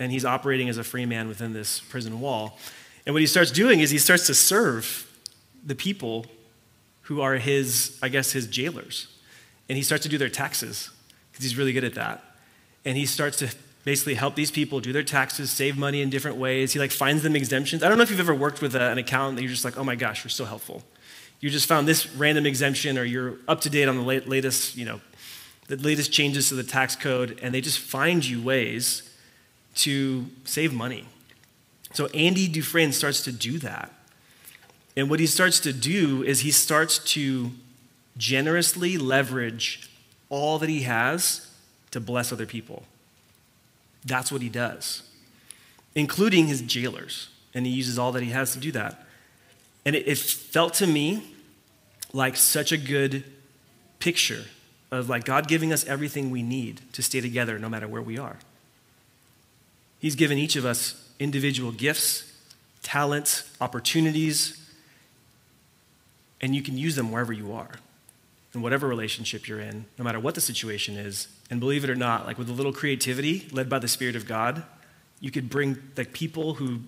[0.00, 2.58] And he's operating as a free man within this prison wall.
[3.06, 5.06] And what he starts doing is he starts to serve
[5.64, 6.26] the people
[7.02, 9.08] who are his, I guess, his jailers.
[9.68, 10.90] And he starts to do their taxes
[11.30, 12.24] because he's really good at that.
[12.84, 16.38] And he starts to basically help these people do their taxes, save money in different
[16.38, 16.72] ways.
[16.72, 17.82] He like finds them exemptions.
[17.82, 19.78] I don't know if you've ever worked with a, an accountant that you're just like,
[19.78, 20.82] oh my gosh, you're so helpful.
[21.40, 24.76] You just found this random exemption, or you're up to date on the late, latest,
[24.76, 25.00] you know,
[25.70, 29.08] the latest changes to the tax code, and they just find you ways
[29.76, 31.06] to save money.
[31.92, 33.92] So Andy Dufresne starts to do that.
[34.96, 37.52] And what he starts to do is he starts to
[38.16, 39.88] generously leverage
[40.28, 41.48] all that he has
[41.92, 42.82] to bless other people.
[44.04, 45.04] That's what he does,
[45.94, 47.28] including his jailers.
[47.54, 49.06] And he uses all that he has to do that.
[49.84, 51.34] And it, it felt to me
[52.12, 53.22] like such a good
[54.00, 54.44] picture
[54.90, 58.18] of like God giving us everything we need to stay together no matter where we
[58.18, 58.36] are.
[59.98, 62.32] He's given each of us individual gifts,
[62.82, 64.56] talents, opportunities,
[66.40, 67.72] and you can use them wherever you are,
[68.54, 71.28] in whatever relationship you're in, no matter what the situation is.
[71.50, 74.26] And believe it or not, like with a little creativity led by the Spirit of
[74.26, 74.62] God,
[75.20, 76.80] you could bring like people who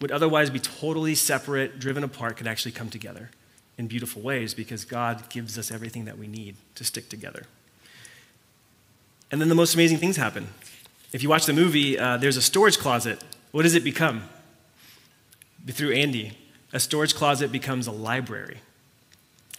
[0.00, 3.30] would otherwise be totally separate, driven apart, could actually come together
[3.76, 7.46] in beautiful ways because God gives us everything that we need to stick together.
[9.30, 10.48] And then the most amazing things happen.
[11.12, 13.22] If you watch the movie, uh, there's a storage closet.
[13.50, 14.24] What does it become?
[15.66, 16.36] Through Andy,
[16.72, 18.58] a storage closet becomes a library.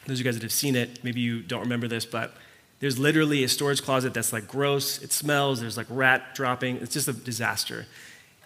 [0.05, 2.35] Those of you guys that have seen it, maybe you don't remember this, but
[2.79, 6.93] there's literally a storage closet that's like gross, it smells, there's like rat dropping, it's
[6.93, 7.87] just a disaster.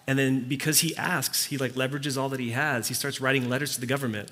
[0.06, 3.48] And then because he asks, he like leverages all that he has, he starts writing
[3.48, 4.30] letters to the government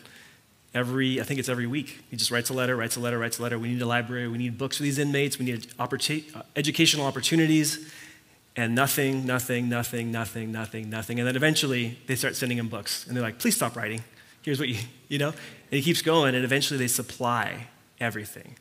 [0.75, 2.05] every, I think it's every week.
[2.11, 3.59] He just writes a letter, writes a letter, writes a letter.
[3.59, 7.93] We need a library, we need books for these inmates, we need uh, educational opportunities,
[8.57, 11.19] and nothing, nothing, nothing, nothing, nothing, nothing.
[11.19, 14.03] And then eventually they start sending him books, and they're like, please stop writing.
[14.43, 14.79] Here's what you,
[15.09, 15.29] you know?
[15.29, 15.37] And
[15.71, 17.69] he keeps going, and eventually they supply
[18.01, 18.57] everything.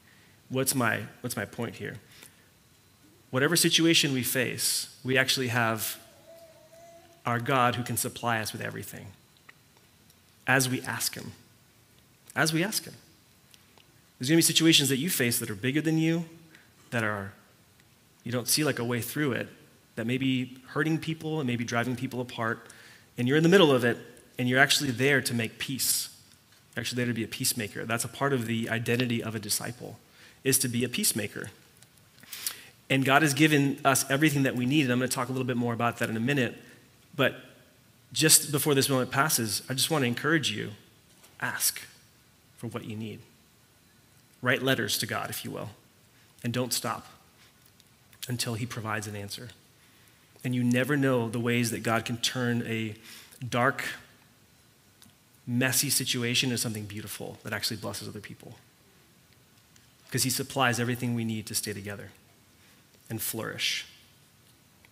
[0.50, 1.96] What's my, what's my point here?
[3.30, 5.98] Whatever situation we face, we actually have
[7.26, 9.08] our God who can supply us with everything
[10.48, 11.34] as we ask Him.
[12.38, 12.93] As we ask Him.
[14.17, 16.26] There's going to be situations that you face that are bigger than you,
[16.91, 17.34] that are,
[18.23, 19.50] you don't see like a way through it,
[19.95, 22.67] that may be hurting people and maybe driving people apart,
[23.17, 23.97] and you're in the middle of it,
[24.38, 26.10] and you're actually there to make peace.
[26.76, 27.86] You're actually there to be a peacemaker.
[27.86, 29.97] That's a part of the identity of a disciple,
[30.43, 31.50] is to be a peacemaker.
[32.88, 35.32] And God has given us everything that we need, and I'm going to talk a
[35.32, 36.56] little bit more about that in a minute.
[37.15, 37.36] But
[38.13, 40.71] just before this moment passes, I just want to encourage you
[41.41, 41.82] ask
[42.58, 43.20] for what you need.
[44.41, 45.70] Write letters to God, if you will,
[46.43, 47.08] and don't stop
[48.28, 49.50] until He provides an answer.
[50.43, 52.96] And you never know the ways that God can turn a
[53.48, 53.84] dark,
[55.46, 58.56] messy situation into something beautiful that actually blesses other people.
[60.06, 62.12] Because He supplies everything we need to stay together
[63.10, 63.88] and flourish.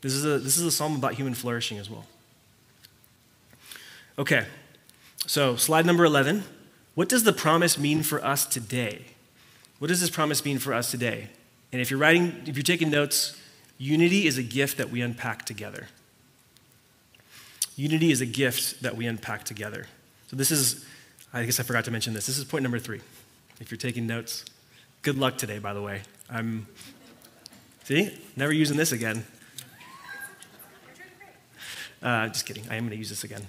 [0.01, 2.06] This is a, this is a psalm about human flourishing as well.
[4.17, 4.45] Okay,
[5.28, 6.43] so slide number 11.
[6.95, 9.05] What does the promise mean for us today?
[9.79, 11.27] What does this promise mean for us today?
[11.71, 13.39] And if you're writing, if you're taking notes,
[13.77, 15.88] unity is a gift that we unpack together.
[17.75, 19.88] Unity is a gift that we unpack together.
[20.27, 20.86] So this is,
[21.34, 22.25] I guess I forgot to mention this.
[22.25, 23.01] This is point number three.
[23.60, 24.45] If you're taking notes,
[25.01, 26.03] good luck today, by the way.
[26.29, 26.67] I'm,
[27.84, 29.25] see, never using this again.
[32.01, 32.63] Uh, just kidding.
[32.69, 33.45] I am going to use this again.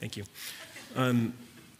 [0.00, 0.24] Thank you.
[0.96, 1.34] Um,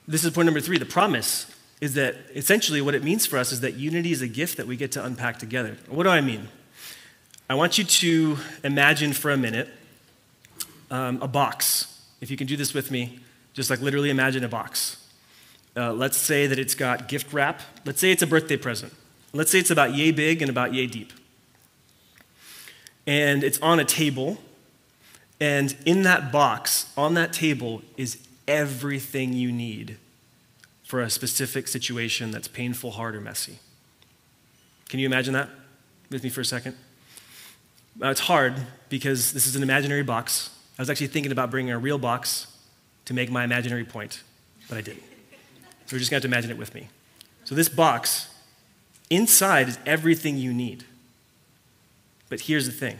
[0.07, 0.79] this is point number three.
[0.79, 1.47] The promise
[1.81, 4.67] is that essentially what it means for us is that unity is a gift that
[4.67, 5.77] we get to unpack together.
[5.89, 6.49] What do I mean?
[7.49, 9.69] I want you to imagine for a minute
[10.91, 12.01] um, a box.
[12.21, 13.21] If you can do this with me,
[13.55, 14.97] just like literally imagine a box.
[15.77, 17.63] Uh, let's say that it's got gift wrap.
[17.85, 18.93] Let's say it's a birthday present.
[19.33, 21.13] Let's say it's about yay big and about yay deep.
[23.07, 24.39] And it's on a table
[25.41, 28.19] and in that box, on that table, is
[28.51, 29.97] everything you need
[30.83, 33.61] for a specific situation that's painful, hard, or messy.
[34.89, 35.49] Can you imagine that
[36.11, 36.77] with me for a second?
[38.03, 38.55] Uh, it's hard
[38.89, 40.51] because this is an imaginary box.
[40.77, 42.49] I was actually thinking about bringing a real box
[43.05, 44.25] to make my imaginary point,
[44.69, 45.05] but I didn't.
[45.87, 46.89] So we're just going to have to imagine it with me.
[47.45, 48.29] So this box,
[49.11, 50.85] inside is everything you need.
[52.29, 52.99] But here's the thing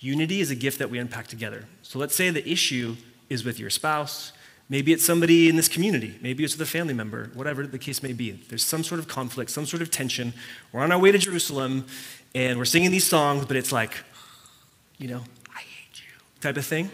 [0.00, 1.66] Unity is a gift that we unpack together.
[1.82, 2.96] So let's say the issue
[3.32, 4.32] is with your spouse.
[4.68, 6.18] Maybe it's somebody in this community.
[6.22, 8.30] Maybe it's with a family member, whatever the case may be.
[8.30, 10.32] There's some sort of conflict, some sort of tension.
[10.72, 11.86] We're on our way to Jerusalem
[12.34, 13.92] and we're singing these songs, but it's like,
[14.98, 15.22] you know,
[15.54, 16.90] I hate you type of thing.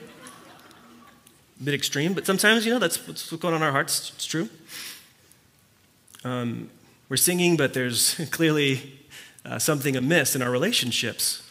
[1.60, 4.12] A bit extreme, but sometimes, you know, that's what's going on in our hearts.
[4.14, 4.48] It's true.
[6.24, 6.70] Um,
[7.08, 8.98] we're singing, but there's clearly
[9.44, 11.42] uh, something amiss in our relationships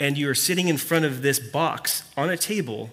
[0.00, 2.90] and you are sitting in front of this box on a table,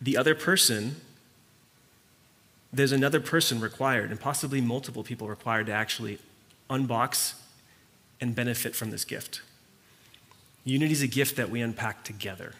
[0.00, 0.96] the other person,
[2.72, 6.18] there's another person required, and possibly multiple people required to actually
[6.70, 7.34] unbox
[8.20, 9.42] and benefit from this gift.
[10.64, 12.52] Unity is a gift that we unpack together.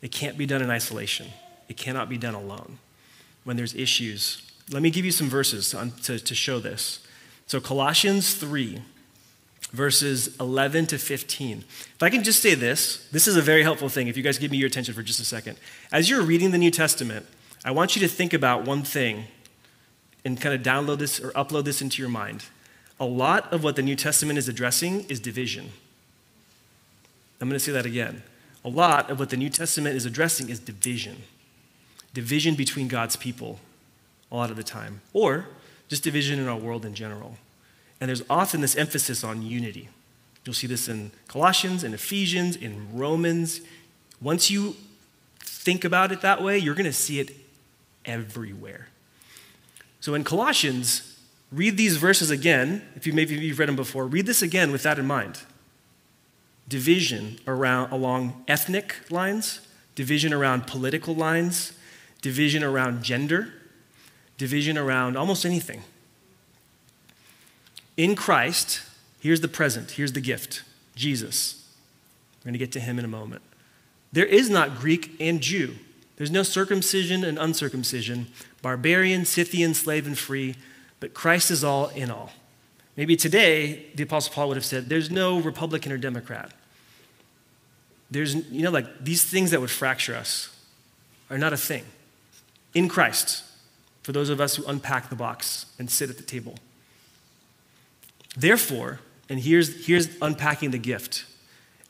[0.00, 1.28] It can't be done in isolation,
[1.68, 2.78] it cannot be done alone.
[3.44, 7.06] When there's issues, let me give you some verses to, to, show this.
[7.46, 8.80] So, Colossians 3
[9.74, 11.58] verses 11 to 15.
[11.94, 14.38] If I can just say this, this is a very helpful thing if you guys
[14.38, 15.58] give me your attention for just a second.
[15.90, 17.26] As you're reading the New Testament,
[17.64, 19.24] I want you to think about one thing
[20.24, 22.44] and kind of download this or upload this into your mind.
[23.00, 25.70] A lot of what the New Testament is addressing is division.
[27.40, 28.22] I'm going to say that again.
[28.64, 31.24] A lot of what the New Testament is addressing is division.
[32.14, 33.58] Division between God's people
[34.30, 35.46] a lot of the time, or
[35.88, 37.36] just division in our world in general.
[38.04, 39.88] And there's often this emphasis on unity.
[40.44, 43.62] You'll see this in Colossians, in Ephesians, in Romans.
[44.20, 44.76] Once you
[45.40, 47.34] think about it that way, you're going to see it
[48.04, 48.88] everywhere.
[50.00, 51.18] So in Colossians,
[51.50, 52.86] read these verses again.
[52.94, 55.38] If you maybe you've read them before, read this again with that in mind.
[56.68, 59.62] Division around along ethnic lines,
[59.94, 61.72] division around political lines,
[62.20, 63.54] division around gender,
[64.36, 65.84] division around almost anything.
[67.96, 68.82] In Christ,
[69.20, 70.62] here's the present, here's the gift
[70.96, 71.66] Jesus.
[72.40, 73.42] We're going to get to him in a moment.
[74.12, 75.76] There is not Greek and Jew.
[76.16, 78.28] There's no circumcision and uncircumcision,
[78.62, 80.54] barbarian, Scythian, slave, and free,
[81.00, 82.32] but Christ is all in all.
[82.96, 86.52] Maybe today, the Apostle Paul would have said, there's no Republican or Democrat.
[88.10, 90.56] There's, you know, like these things that would fracture us
[91.30, 91.84] are not a thing.
[92.74, 93.42] In Christ,
[94.02, 96.54] for those of us who unpack the box and sit at the table.
[98.36, 101.24] Therefore, and here's, here's unpacking the gift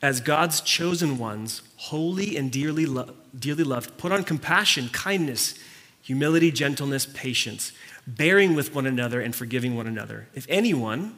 [0.01, 5.55] as God's chosen ones, holy and dearly, lo- dearly loved, put on compassion, kindness,
[6.01, 7.71] humility, gentleness, patience,
[8.05, 10.27] bearing with one another and forgiving one another.
[10.35, 11.17] If anyone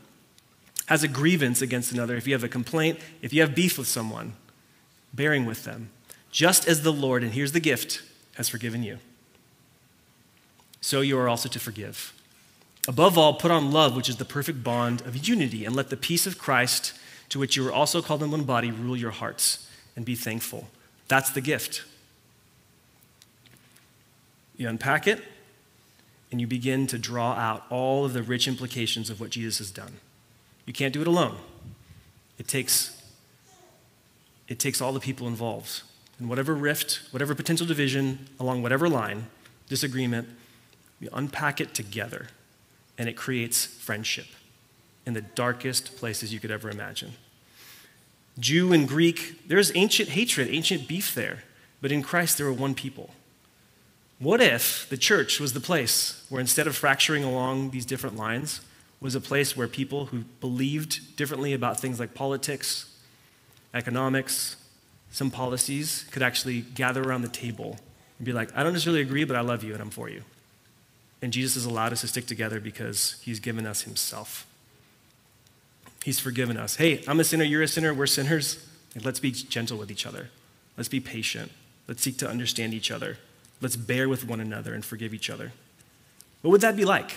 [0.85, 3.87] has a grievance against another, if you have a complaint, if you have beef with
[3.87, 4.33] someone,
[5.13, 5.89] bearing with them,
[6.31, 8.01] just as the Lord, and here's the gift,
[8.35, 8.99] has forgiven you.
[10.79, 12.13] So you are also to forgive.
[12.87, 15.97] Above all, put on love, which is the perfect bond of unity, and let the
[15.97, 16.93] peace of Christ,
[17.29, 20.69] to which you were also called in one body, rule your hearts, and be thankful.
[21.09, 21.83] That's the gift.
[24.55, 25.21] You unpack it,
[26.31, 29.69] and you begin to draw out all of the rich implications of what Jesus has
[29.69, 29.93] done.
[30.65, 31.37] You can't do it alone.
[32.39, 33.01] It takes,
[34.47, 35.81] it takes all the people involved.
[36.19, 39.27] And whatever rift, whatever potential division along whatever line,
[39.67, 40.29] disagreement,
[41.01, 42.29] we unpack it together
[42.97, 44.27] and it creates friendship
[45.05, 47.13] in the darkest places you could ever imagine.
[48.39, 51.43] Jew and Greek, there's ancient hatred, ancient beef there,
[51.81, 53.11] but in Christ there are one people.
[54.19, 58.61] What if the church was the place where instead of fracturing along these different lines,
[58.99, 62.91] was a place where people who believed differently about things like politics,
[63.73, 64.55] economics,
[65.11, 67.77] some policies could actually gather around the table
[68.17, 70.23] and be like, I don't necessarily agree, but I love you and I'm for you.
[71.21, 74.45] And Jesus has allowed us to stick together because he's given us himself.
[76.03, 76.75] He's forgiven us.
[76.75, 78.65] Hey, I'm a sinner, you're a sinner, we're sinners.
[79.03, 80.29] let's be gentle with each other.
[80.77, 81.51] Let's be patient.
[81.87, 83.17] Let's seek to understand each other.
[83.61, 85.51] Let's bear with one another and forgive each other.
[86.41, 87.11] What would that be like?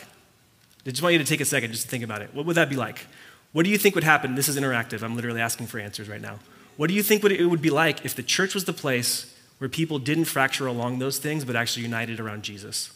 [0.87, 2.35] I just want you to take a second just to think about it.
[2.35, 3.07] What would that be like?
[3.53, 4.35] What do you think would happen?
[4.35, 5.03] This is interactive.
[5.03, 6.39] I'm literally asking for answers right now.
[6.77, 9.69] What do you think it would be like if the church was the place where
[9.69, 12.91] people didn't fracture along those things, but actually united around Jesus?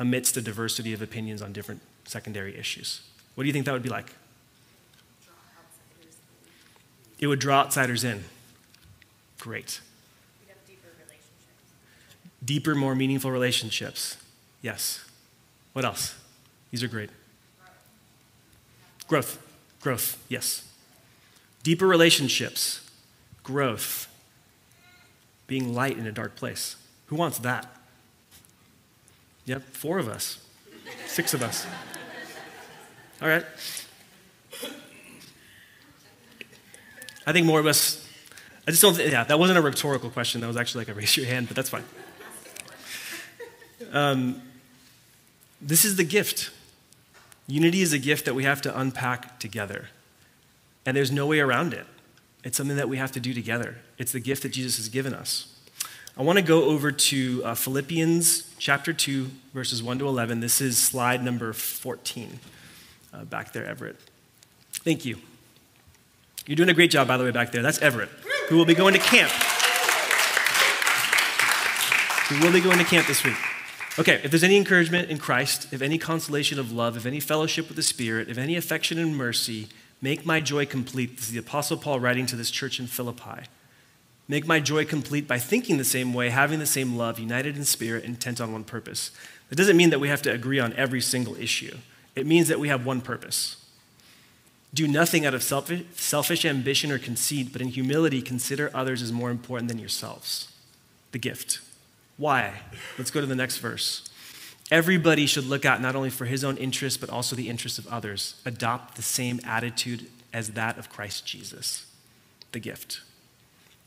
[0.00, 3.02] Amidst the diversity of opinions on different secondary issues.
[3.34, 4.14] What do you think that would be like?
[7.18, 8.24] It would draw outsiders in.
[9.38, 9.82] Great.
[10.66, 10.88] Deeper,
[12.42, 14.16] deeper, more meaningful relationships.
[14.62, 15.04] Yes.
[15.74, 16.14] What else?
[16.70, 17.10] These are great.
[19.06, 19.38] Growth.
[19.82, 20.66] Growth, yes.
[21.62, 22.90] Deeper relationships.
[23.42, 24.08] Growth.
[25.46, 26.76] Being light in a dark place.
[27.06, 27.66] Who wants that?
[29.50, 30.38] Yep, four of us,
[31.06, 31.66] six of us.
[33.20, 33.44] All right.
[37.26, 38.08] I think more of us,
[38.68, 40.40] I just don't, yeah, that wasn't a rhetorical question.
[40.40, 41.82] That was actually like a raise your hand, but that's fine.
[43.90, 44.40] Um,
[45.60, 46.52] this is the gift.
[47.48, 49.88] Unity is a gift that we have to unpack together.
[50.86, 51.86] And there's no way around it.
[52.44, 53.78] It's something that we have to do together.
[53.98, 55.56] It's the gift that Jesus has given us.
[56.20, 60.40] I want to go over to uh, Philippians chapter 2, verses 1 to 11.
[60.40, 62.38] This is slide number 14
[63.14, 63.96] uh, back there, Everett.
[64.70, 65.16] Thank you.
[66.44, 67.62] You're doing a great job, by the way, back there.
[67.62, 68.10] That's Everett,
[68.50, 69.30] who will be going to camp.
[72.28, 73.38] Who will be going to camp this week.
[73.98, 77.68] Okay, if there's any encouragement in Christ, if any consolation of love, if any fellowship
[77.68, 79.68] with the Spirit, if any affection and mercy,
[80.02, 81.16] make my joy complete.
[81.16, 83.46] This is the Apostle Paul writing to this church in Philippi.
[84.30, 87.64] Make my joy complete by thinking the same way, having the same love, united in
[87.64, 89.10] spirit, intent on one purpose.
[89.48, 91.78] That doesn't mean that we have to agree on every single issue.
[92.14, 93.56] It means that we have one purpose.
[94.72, 99.10] Do nothing out of selfish, selfish ambition or conceit, but in humility consider others as
[99.10, 100.46] more important than yourselves.
[101.10, 101.58] The gift.
[102.16, 102.60] Why?
[102.98, 104.08] Let's go to the next verse.
[104.70, 107.88] Everybody should look out not only for his own interests, but also the interests of
[107.88, 108.40] others.
[108.46, 111.84] Adopt the same attitude as that of Christ Jesus,
[112.52, 113.00] the gift.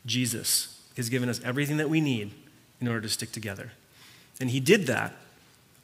[0.06, 2.32] Jesus has given us everything that we need
[2.80, 3.72] in order to stick together.
[4.40, 5.14] And he did that.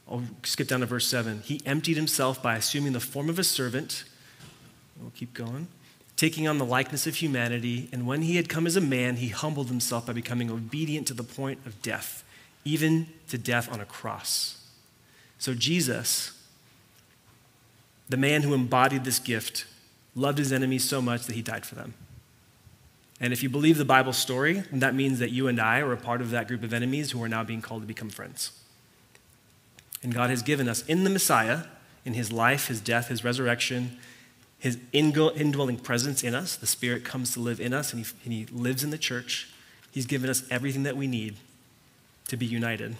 [0.09, 1.43] I'll skip down to verse 7.
[1.45, 4.05] He emptied himself by assuming the form of a servant.
[5.01, 5.68] We'll keep going.
[6.16, 7.89] Taking on the likeness of humanity.
[7.93, 11.14] And when he had come as a man, he humbled himself by becoming obedient to
[11.14, 12.25] the point of death,
[12.64, 14.57] even to death on a cross.
[15.39, 16.33] So, Jesus,
[18.09, 19.64] the man who embodied this gift,
[20.14, 21.95] loved his enemies so much that he died for them.
[23.21, 25.97] And if you believe the Bible story, that means that you and I are a
[25.97, 28.53] part of that group of enemies who are now being called to become friends.
[30.03, 31.64] And God has given us in the Messiah,
[32.07, 33.99] in his life, his death, his resurrection,
[34.59, 36.57] his indwelling presence in us.
[36.57, 39.51] The Spirit comes to live in us, and he, and he lives in the church.
[39.91, 41.37] He's given us everything that we need
[42.29, 42.97] to be united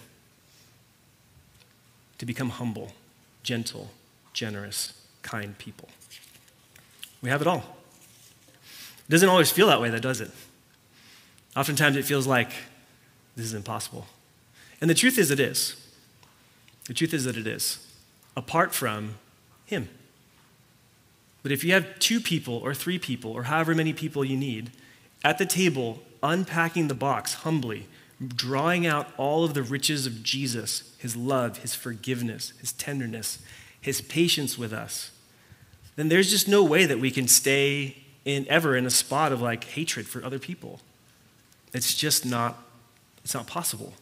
[2.19, 2.91] to become humble,
[3.41, 3.89] gentle,
[4.33, 4.93] generous,
[5.23, 5.89] kind people.
[7.23, 7.80] We have it all.
[9.11, 10.31] It doesn't always feel that way, though, does it?
[11.57, 12.51] Oftentimes it feels like
[13.35, 14.05] this is impossible.
[14.79, 15.75] And the truth is, it is.
[16.85, 17.85] The truth is that it is,
[18.37, 19.15] apart from
[19.65, 19.89] Him.
[21.43, 24.71] But if you have two people or three people or however many people you need
[25.25, 27.87] at the table, unpacking the box humbly,
[28.25, 33.39] drawing out all of the riches of Jesus, his love, his forgiveness, his tenderness,
[33.81, 35.11] his patience with us,
[35.97, 39.41] then there's just no way that we can stay in ever in a spot of
[39.41, 40.79] like hatred for other people.
[41.73, 42.63] It's just not
[43.23, 43.93] it's not possible.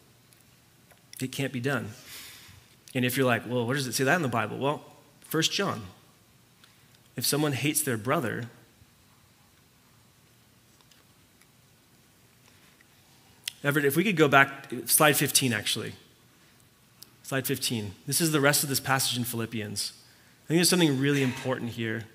[1.22, 1.90] It can't be done.
[2.96, 4.58] And if you're like, well, where does it say that in the Bible?
[4.58, 4.84] Well,
[5.30, 5.82] 1 John.
[7.16, 8.46] If someone hates their brother,
[13.64, 15.94] Everett, if we could go back, slide 15 actually.
[17.24, 17.94] Slide 15.
[18.08, 19.94] This is the rest of this passage in Philippians.
[20.46, 22.06] I think there's something really important here.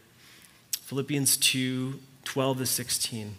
[0.85, 3.35] Philippians 2 12 to 16.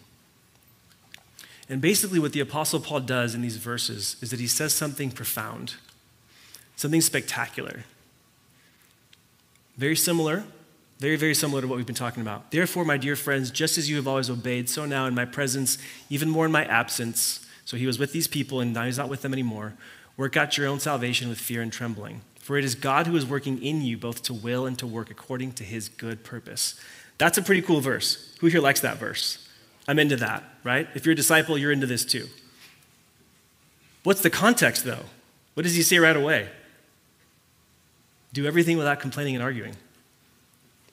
[1.68, 5.10] And basically, what the Apostle Paul does in these verses is that he says something
[5.10, 5.74] profound,
[6.76, 7.84] something spectacular.
[9.76, 10.44] Very similar,
[10.98, 12.50] very, very similar to what we've been talking about.
[12.52, 15.76] Therefore, my dear friends, just as you have always obeyed, so now in my presence,
[16.08, 19.08] even more in my absence, so he was with these people, and now he's not
[19.08, 19.74] with them anymore.
[20.16, 22.22] Work out your own salvation with fear and trembling.
[22.38, 25.10] For it is God who is working in you both to will and to work
[25.10, 26.80] according to his good purpose.
[27.18, 28.34] That's a pretty cool verse.
[28.40, 29.48] Who here likes that verse?
[29.88, 30.88] I'm into that, right?
[30.94, 32.28] If you're a disciple, you're into this too.
[34.02, 35.04] What's the context, though?
[35.54, 36.48] What does he say right away?
[38.32, 39.76] Do everything without complaining and arguing,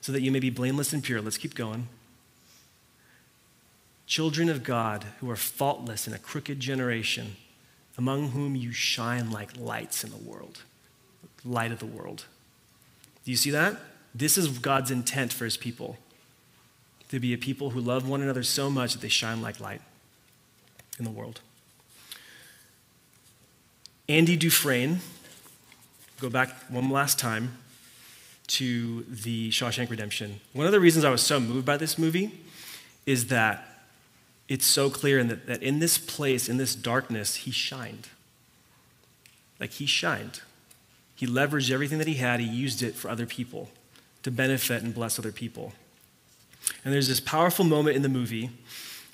[0.00, 1.20] so that you may be blameless and pure.
[1.20, 1.88] Let's keep going
[4.06, 7.36] children of God who are faultless in a crooked generation,
[7.96, 10.62] among whom you shine like lights in the world,
[11.44, 12.26] light of the world.
[13.24, 13.76] Do you see that?
[14.14, 15.96] This is God's intent for his people
[17.14, 19.80] to be a people who love one another so much that they shine like light
[20.98, 21.40] in the world.
[24.08, 24.98] Andy Dufresne,
[26.20, 27.56] go back one last time
[28.48, 30.40] to the Shawshank Redemption.
[30.52, 32.32] One of the reasons I was so moved by this movie
[33.06, 33.64] is that
[34.48, 38.08] it's so clear in that, that in this place, in this darkness, he shined.
[39.60, 40.42] Like he shined.
[41.14, 43.70] He leveraged everything that he had, he used it for other people
[44.24, 45.72] to benefit and bless other people.
[46.84, 48.50] And there's this powerful moment in the movie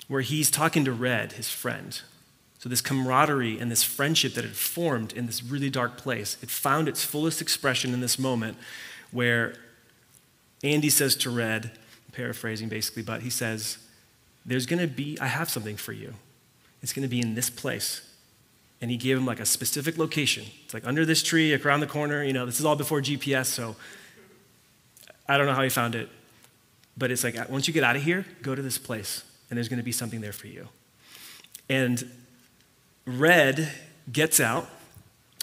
[0.07, 2.01] where he's talking to Red, his friend.
[2.59, 6.49] So, this camaraderie and this friendship that had formed in this really dark place, it
[6.49, 8.57] found its fullest expression in this moment
[9.11, 9.55] where
[10.63, 11.71] Andy says to Red,
[12.11, 13.77] paraphrasing basically, but he says,
[14.45, 16.13] there's going to be, I have something for you.
[16.81, 18.01] It's going to be in this place.
[18.81, 20.45] And he gave him like a specific location.
[20.65, 22.23] It's like under this tree, around the corner.
[22.23, 23.75] You know, this is all before GPS, so
[25.29, 26.09] I don't know how he found it.
[26.97, 29.69] But it's like, once you get out of here, go to this place, and there's
[29.69, 30.67] going to be something there for you.
[31.69, 32.11] And
[33.05, 33.71] Red
[34.11, 34.69] gets out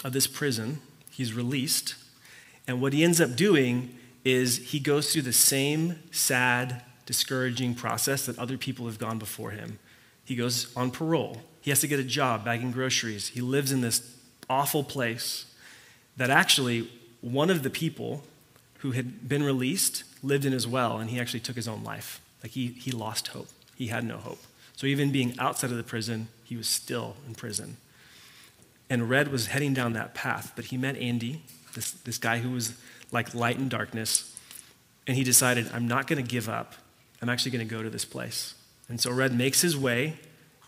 [0.03, 0.79] of this prison,
[1.11, 1.95] he's released,
[2.67, 8.27] and what he ends up doing is he goes through the same sad, discouraging process
[8.27, 9.79] that other people have gone before him.
[10.23, 11.41] He goes on parole.
[11.61, 13.29] He has to get a job bagging groceries.
[13.29, 14.15] He lives in this
[14.49, 15.45] awful place
[16.15, 16.89] that actually
[17.21, 18.23] one of the people
[18.79, 22.19] who had been released lived in as well, and he actually took his own life.
[22.43, 23.49] Like he, he lost hope.
[23.75, 24.41] He had no hope.
[24.75, 27.77] So even being outside of the prison, he was still in prison.
[28.89, 32.51] And Red was heading down that path, but he met Andy, this, this guy who
[32.51, 32.77] was
[33.11, 34.35] like light in darkness,
[35.07, 36.75] and he decided, I'm not going to give up
[37.21, 38.55] I'm actually going to go to this place.
[38.87, 40.17] And so Red makes his way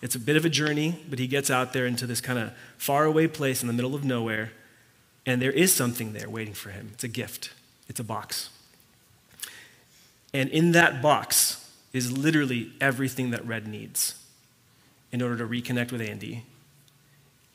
[0.01, 2.51] It's a bit of a journey, but he gets out there into this kind of
[2.77, 4.51] faraway place in the middle of nowhere,
[5.27, 6.89] and there is something there waiting for him.
[6.93, 7.51] It's a gift,
[7.91, 8.49] it's a box.
[10.33, 14.15] And in that box is literally everything that Red needs
[15.11, 16.45] in order to reconnect with Andy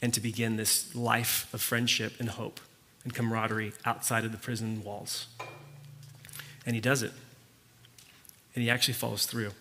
[0.03, 2.61] and to begin this life of friendship and hope
[3.03, 5.26] and camaraderie outside of the prison walls.
[6.66, 7.12] And he does it.
[8.55, 9.53] And he actually follows through.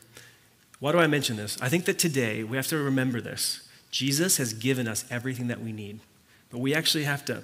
[0.82, 1.58] Why do I mention this?
[1.62, 3.66] I think that today we have to remember this.
[3.92, 6.02] Jesus has given us everything that we need,
[6.50, 7.44] but we actually have to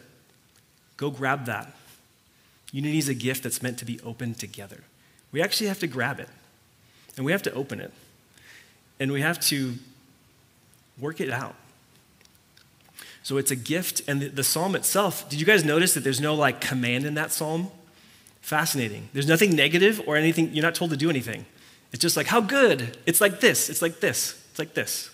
[0.97, 1.73] go grab that.
[2.71, 4.83] Unity is a gift that's meant to be opened together.
[5.31, 6.29] We actually have to grab it,
[7.17, 7.91] and we have to open it,
[8.99, 9.75] and we have to
[10.99, 11.55] work it out.
[13.23, 16.21] So it's a gift, and the, the psalm itself, did you guys notice that there's
[16.21, 17.69] no like command in that psalm?
[18.41, 19.09] Fascinating.
[19.13, 21.45] There's nothing negative or anything, you're not told to do anything.
[21.91, 22.97] It's just like, how good?
[23.05, 25.09] It's like this, it's like this, it's like this.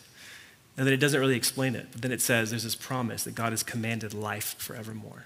[0.77, 1.87] And then it doesn't really explain it.
[1.91, 5.25] But then it says there's this promise that God has commanded life forevermore.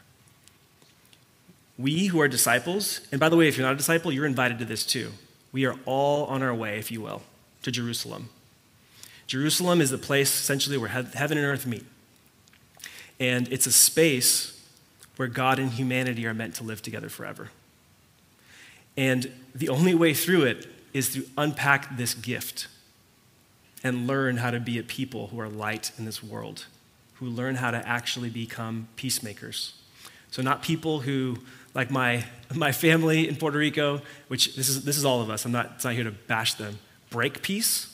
[1.77, 4.59] We who are disciples, and by the way, if you're not a disciple, you're invited
[4.59, 5.11] to this too.
[5.51, 7.23] We are all on our way, if you will,
[7.63, 8.29] to Jerusalem.
[9.27, 11.85] Jerusalem is the place essentially where heaven and earth meet.
[13.19, 14.59] And it's a space
[15.15, 17.49] where God and humanity are meant to live together forever.
[18.97, 22.67] And the only way through it is to unpack this gift
[23.83, 26.65] and learn how to be a people who are light in this world,
[27.15, 29.73] who learn how to actually become peacemakers.
[30.29, 31.37] So, not people who,
[31.73, 35.45] like my, my family in Puerto Rico, which this is, this is all of us,
[35.45, 37.87] I'm not, it's not here to bash them, break peace.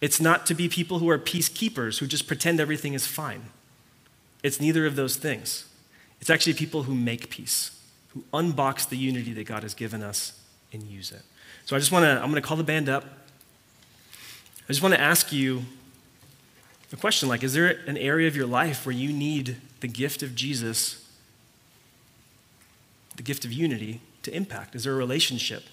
[0.00, 3.42] It's not to be people who are peacekeepers, who just pretend everything is fine.
[4.42, 5.66] It's neither of those things.
[6.20, 10.40] It's actually people who make peace, who unbox the unity that God has given us
[10.72, 11.22] and use it.
[11.66, 13.04] So I just want to, I'm going to call the band up.
[14.64, 15.62] I just want to ask you
[16.92, 20.22] a question like, is there an area of your life where you need the gift
[20.22, 20.99] of Jesus,
[23.20, 24.74] the gift of unity, to impact?
[24.74, 25.64] Is there a relationship?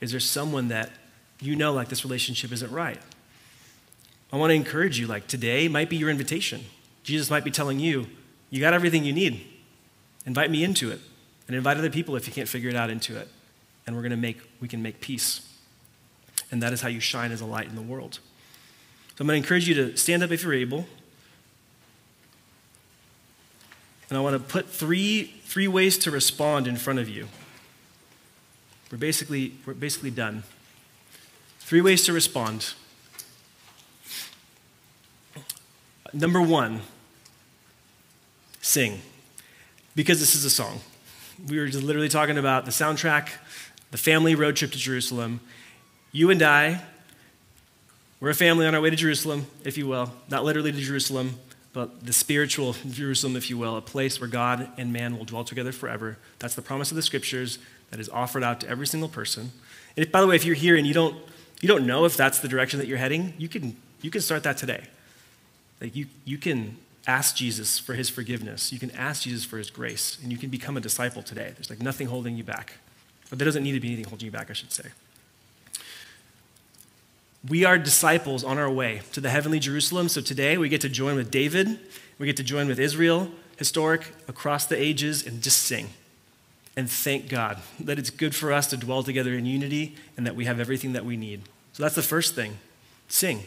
[0.00, 0.90] Is there someone that
[1.40, 2.98] you know, like, this relationship isn't right?
[4.32, 6.64] I want to encourage you, like, today might be your invitation.
[7.04, 8.08] Jesus might be telling you,
[8.50, 9.46] you got everything you need.
[10.26, 10.98] Invite me into it.
[11.46, 13.28] And invite other people if you can't figure it out into it
[13.86, 15.48] and we're going to make, we can make peace.
[16.50, 18.14] And that is how you shine as a light in the world.
[18.14, 20.86] So I'm going to encourage you to stand up if you're able.
[24.10, 27.28] And I want to put three, three ways to respond in front of you.
[28.92, 30.42] We're basically, we're basically done.
[31.60, 32.74] Three ways to respond.
[36.12, 36.80] Number one,
[38.60, 39.00] sing.
[39.94, 40.80] Because this is a song.
[41.48, 43.30] We were just literally talking about the soundtrack
[43.90, 45.40] the family road trip to Jerusalem.
[46.12, 46.82] You and I,
[48.20, 50.12] we're a family on our way to Jerusalem, if you will.
[50.28, 51.38] Not literally to Jerusalem,
[51.72, 55.44] but the spiritual Jerusalem, if you will, a place where God and man will dwell
[55.44, 56.18] together forever.
[56.38, 57.58] That's the promise of the scriptures
[57.90, 59.52] that is offered out to every single person.
[59.96, 61.16] And if, by the way, if you're here and you don't,
[61.60, 64.42] you don't know if that's the direction that you're heading, you can, you can start
[64.44, 64.84] that today.
[65.80, 68.72] Like you, you can ask Jesus for his forgiveness.
[68.72, 71.52] You can ask Jesus for his grace, and you can become a disciple today.
[71.54, 72.74] There's like nothing holding you back.
[73.28, 74.88] But there doesn't need to be anything holding you back, I should say.
[77.48, 80.08] We are disciples on our way to the heavenly Jerusalem.
[80.08, 81.78] So today we get to join with David,
[82.18, 85.88] we get to join with Israel, historic, across the ages, and just sing.
[86.76, 90.36] And thank God that it's good for us to dwell together in unity and that
[90.36, 91.42] we have everything that we need.
[91.72, 92.58] So that's the first thing
[93.08, 93.44] sing.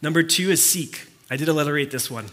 [0.00, 1.08] Number two is seek.
[1.30, 2.26] I did alliterate this one.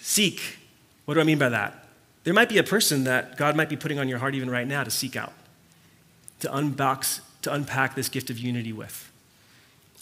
[0.00, 0.58] Seek.
[1.06, 1.86] What do I mean by that?
[2.24, 4.66] There might be a person that God might be putting on your heart even right
[4.66, 5.32] now to seek out,
[6.40, 9.10] to unbox, to unpack this gift of unity with.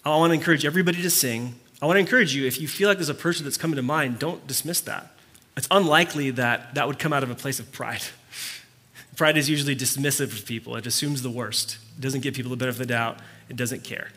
[0.05, 1.55] I want to encourage everybody to sing.
[1.81, 3.83] I want to encourage you, if you feel like there's a person that's coming to
[3.83, 5.13] mind, don't dismiss that.
[5.57, 8.03] It's unlikely that that would come out of a place of pride.
[9.17, 11.79] Pride is usually dismissive of people, it assumes the worst.
[11.97, 13.19] It doesn't give people the benefit of the doubt,
[13.49, 14.09] it doesn't care.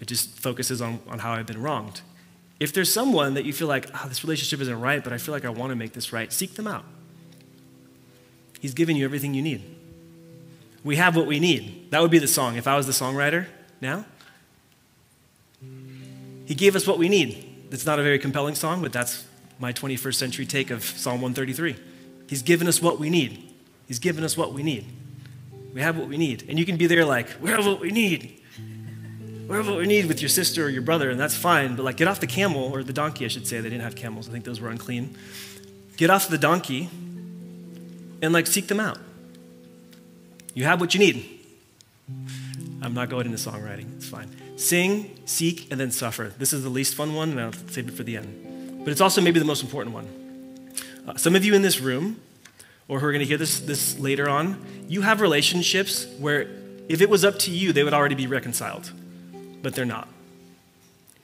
[0.00, 2.00] It just focuses on, on how I've been wronged.
[2.58, 5.32] If there's someone that you feel like, oh, this relationship isn't right, but I feel
[5.32, 6.84] like I want to make this right, seek them out.
[8.58, 9.73] He's given you everything you need.
[10.84, 11.90] We have what we need.
[11.90, 13.46] That would be the song if I was the songwriter
[13.80, 14.04] now.
[16.44, 17.66] He gave us what we need.
[17.70, 19.26] It's not a very compelling song, but that's
[19.58, 21.76] my 21st century take of Psalm 133.
[22.28, 23.54] He's given us what we need.
[23.88, 24.86] He's given us what we need.
[25.72, 26.44] We have what we need.
[26.48, 28.42] And you can be there like, we have what we need
[29.46, 31.76] whatever we need with your sister or your brother, and that's fine.
[31.76, 33.60] But like, get off the camel or the donkey, I should say.
[33.60, 34.28] They didn't have camels.
[34.28, 35.16] I think those were unclean.
[35.96, 36.88] Get off the donkey
[38.22, 38.98] and like seek them out.
[40.54, 41.40] You have what you need.
[42.80, 43.96] I'm not going into songwriting.
[43.96, 44.30] It's fine.
[44.56, 46.32] Sing, seek, and then suffer.
[46.38, 48.84] This is the least fun one, and I'll save it for the end.
[48.84, 50.70] But it's also maybe the most important one.
[51.06, 52.20] Uh, some of you in this room,
[52.86, 56.48] or who are going to hear this, this later on, you have relationships where
[56.88, 58.92] if it was up to you, they would already be reconciled,
[59.62, 60.08] but they're not.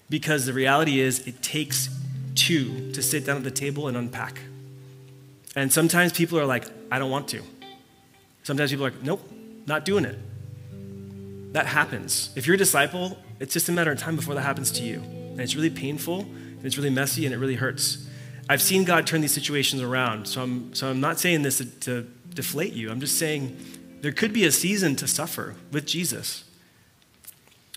[0.09, 1.89] Because the reality is, it takes
[2.35, 4.41] two to sit down at the table and unpack.
[5.55, 7.43] And sometimes people are like, I don't want to.
[8.51, 9.23] Sometimes people are like, nope,
[9.65, 10.19] not doing it.
[11.53, 12.31] That happens.
[12.35, 14.99] If you're a disciple, it's just a matter of time before that happens to you.
[14.99, 18.09] And it's really painful, and it's really messy, and it really hurts.
[18.49, 20.27] I've seen God turn these situations around.
[20.27, 22.91] So I'm, so I'm not saying this to, to deflate you.
[22.91, 23.57] I'm just saying
[24.01, 26.43] there could be a season to suffer with Jesus,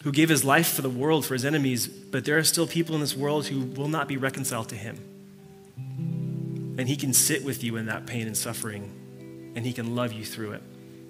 [0.02, 2.96] who gave his life for the world, for his enemies, but there are still people
[2.96, 4.98] in this world who will not be reconciled to him.
[6.80, 9.02] And he can sit with you in that pain and suffering,
[9.56, 10.64] and he can love you through it.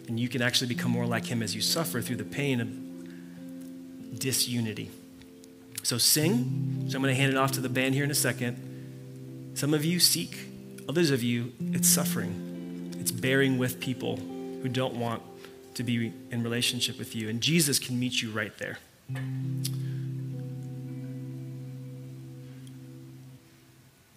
[0.08, 4.20] And you can actually become more like him as you suffer through the pain of
[4.20, 4.92] disunity.
[5.84, 6.86] So sing.
[6.90, 9.52] So I'm going to hand it off to the band here in a second.
[9.56, 10.48] Some of you seek,
[10.90, 12.96] others of you, it's suffering.
[13.00, 15.22] It's bearing with people who don't want
[15.76, 17.30] to be in relationship with you.
[17.30, 18.78] And Jesus can meet you right there.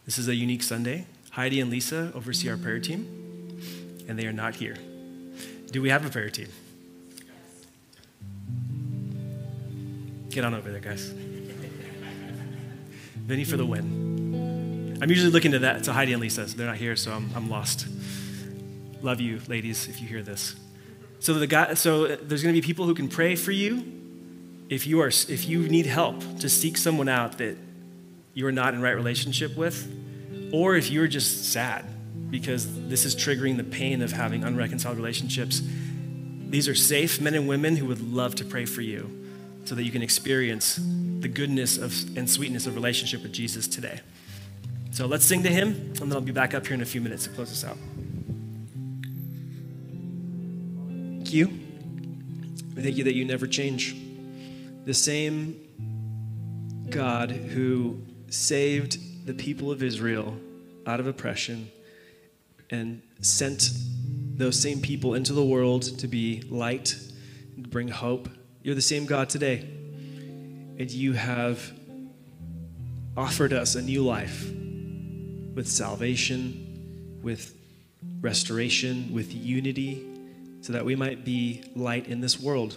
[0.05, 1.07] This is a unique Sunday.
[1.31, 3.26] Heidi and Lisa oversee our prayer team,
[4.09, 4.77] and they are not here.
[5.71, 6.49] Do we have a prayer team?
[10.31, 11.09] Get on over there, guys.
[13.27, 14.99] Vinny for the win.
[15.01, 16.49] I'm usually looking to that to Heidi and Lisa.
[16.49, 17.87] So they're not here, so I'm, I'm lost.
[19.03, 20.57] Love you, ladies, if you hear this.
[21.19, 23.93] So the guy, so there's going to be people who can pray for you.
[24.69, 27.57] If you are, if you need help, to seek someone out that
[28.35, 29.91] you are not in right relationship with,
[30.53, 31.87] or if you're just sad
[32.31, 35.63] because this is triggering the pain of having unreconciled relationships.
[36.49, 39.11] These are safe men and women who would love to pray for you
[39.65, 40.79] so that you can experience
[41.21, 44.01] the goodness of, and sweetness of relationship with Jesus today.
[44.93, 47.01] So let's sing to him, and then I'll be back up here in a few
[47.01, 47.77] minutes to close us out.
[50.89, 51.49] Thank you.
[52.77, 53.97] We Thank you that you never change.
[54.85, 55.61] The same
[56.89, 58.01] God who
[58.31, 60.37] saved the people of Israel
[60.87, 61.71] out of oppression
[62.71, 63.71] and sent
[64.37, 66.97] those same people into the world to be light,
[67.57, 68.29] to bring hope.
[68.63, 69.59] You're the same God today.
[70.79, 71.73] And you have
[73.17, 74.47] offered us a new life
[75.55, 77.57] with salvation, with
[78.21, 80.07] restoration, with unity,
[80.61, 82.77] so that we might be light in this world,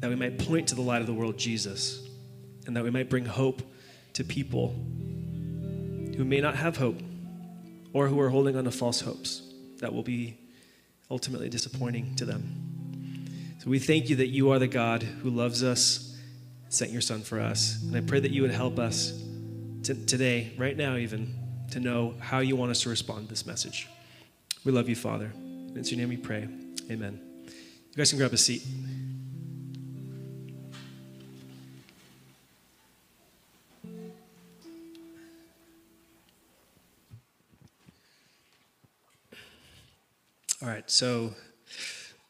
[0.00, 2.06] that we might point to the light of the world, Jesus,
[2.66, 3.62] and that we might bring hope
[4.12, 4.68] to people
[6.16, 7.00] who may not have hope
[7.96, 9.40] or who are holding on to false hopes
[9.78, 10.36] that will be
[11.10, 13.54] ultimately disappointing to them.
[13.58, 16.14] So we thank you that you are the God who loves us,
[16.68, 17.82] sent your Son for us.
[17.82, 19.18] And I pray that you would help us
[19.84, 21.34] to, today, right now, even,
[21.70, 23.88] to know how you want us to respond to this message.
[24.62, 25.32] We love you, Father.
[25.34, 26.48] In your name we pray.
[26.90, 27.18] Amen.
[27.46, 28.62] You guys can grab a seat.
[40.62, 41.34] All right, so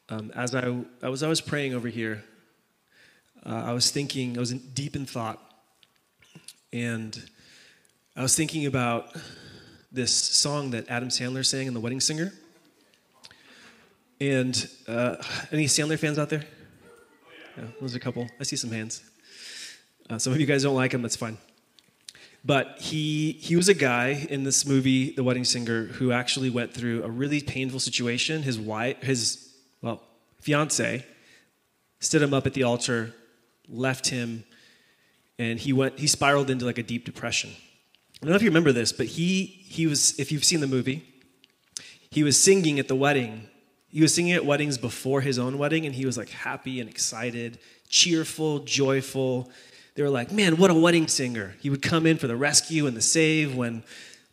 [0.08, 2.24] um, as I, I was praying over here,
[3.44, 5.40] uh, I was thinking, I was in, deep in thought,
[6.72, 7.16] and
[8.16, 9.14] I was thinking about
[9.92, 12.32] this song that Adam Sandler sang in The Wedding Singer.
[14.20, 15.16] And uh,
[15.52, 16.42] any Sandler fans out there?
[17.56, 18.28] Yeah, there's a couple.
[18.40, 19.04] I see some hands.
[20.10, 21.38] Uh, some of you guys don't like him, that's fine.
[22.46, 26.72] But he, he was a guy in this movie, The Wedding Singer, who actually went
[26.72, 28.44] through a really painful situation.
[28.44, 30.00] His wife, his, well,
[30.40, 31.04] fiance
[31.98, 33.12] stood him up at the altar,
[33.68, 34.44] left him,
[35.40, 37.50] and he went, he spiraled into like a deep depression.
[37.50, 40.68] I don't know if you remember this, but he, he was, if you've seen the
[40.68, 41.04] movie,
[42.10, 43.48] he was singing at the wedding.
[43.88, 46.88] He was singing at weddings before his own wedding, and he was like happy and
[46.88, 49.50] excited, cheerful, joyful
[49.96, 51.54] they were like, man, what a wedding singer.
[51.60, 53.82] He would come in for the rescue and the save when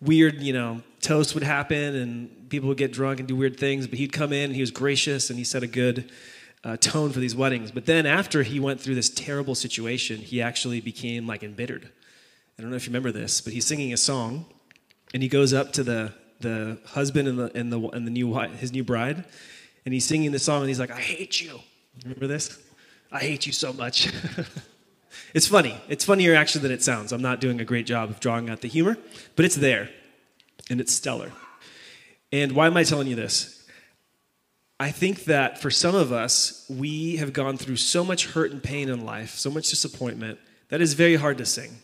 [0.02, 3.88] weird, you know, toasts would happen and people would get drunk and do weird things.
[3.88, 6.12] But he'd come in, he was gracious, and he set a good
[6.66, 7.72] uh, tone for these weddings.
[7.72, 11.90] But then after he went through this terrible situation, he actually became like embittered.
[12.60, 14.46] I don't know if you remember this, but he's singing a song,
[15.14, 18.38] and he goes up to the the husband and the and the and the new
[18.58, 19.24] his new bride,
[19.86, 21.60] and he's singing the song, and he's like, "I hate you."
[22.04, 22.62] Remember this?
[23.12, 24.12] I hate you so much.
[25.34, 25.78] It's funny.
[25.88, 27.12] It's funnier actually than it sounds.
[27.12, 28.98] I'm not doing a great job of drawing out the humor,
[29.36, 29.90] but it's there
[30.70, 31.32] and it's stellar.
[32.32, 33.66] And why am I telling you this?
[34.80, 38.62] I think that for some of us, we have gone through so much hurt and
[38.62, 40.40] pain in life, so much disappointment,
[40.70, 41.78] that is very hard to sing.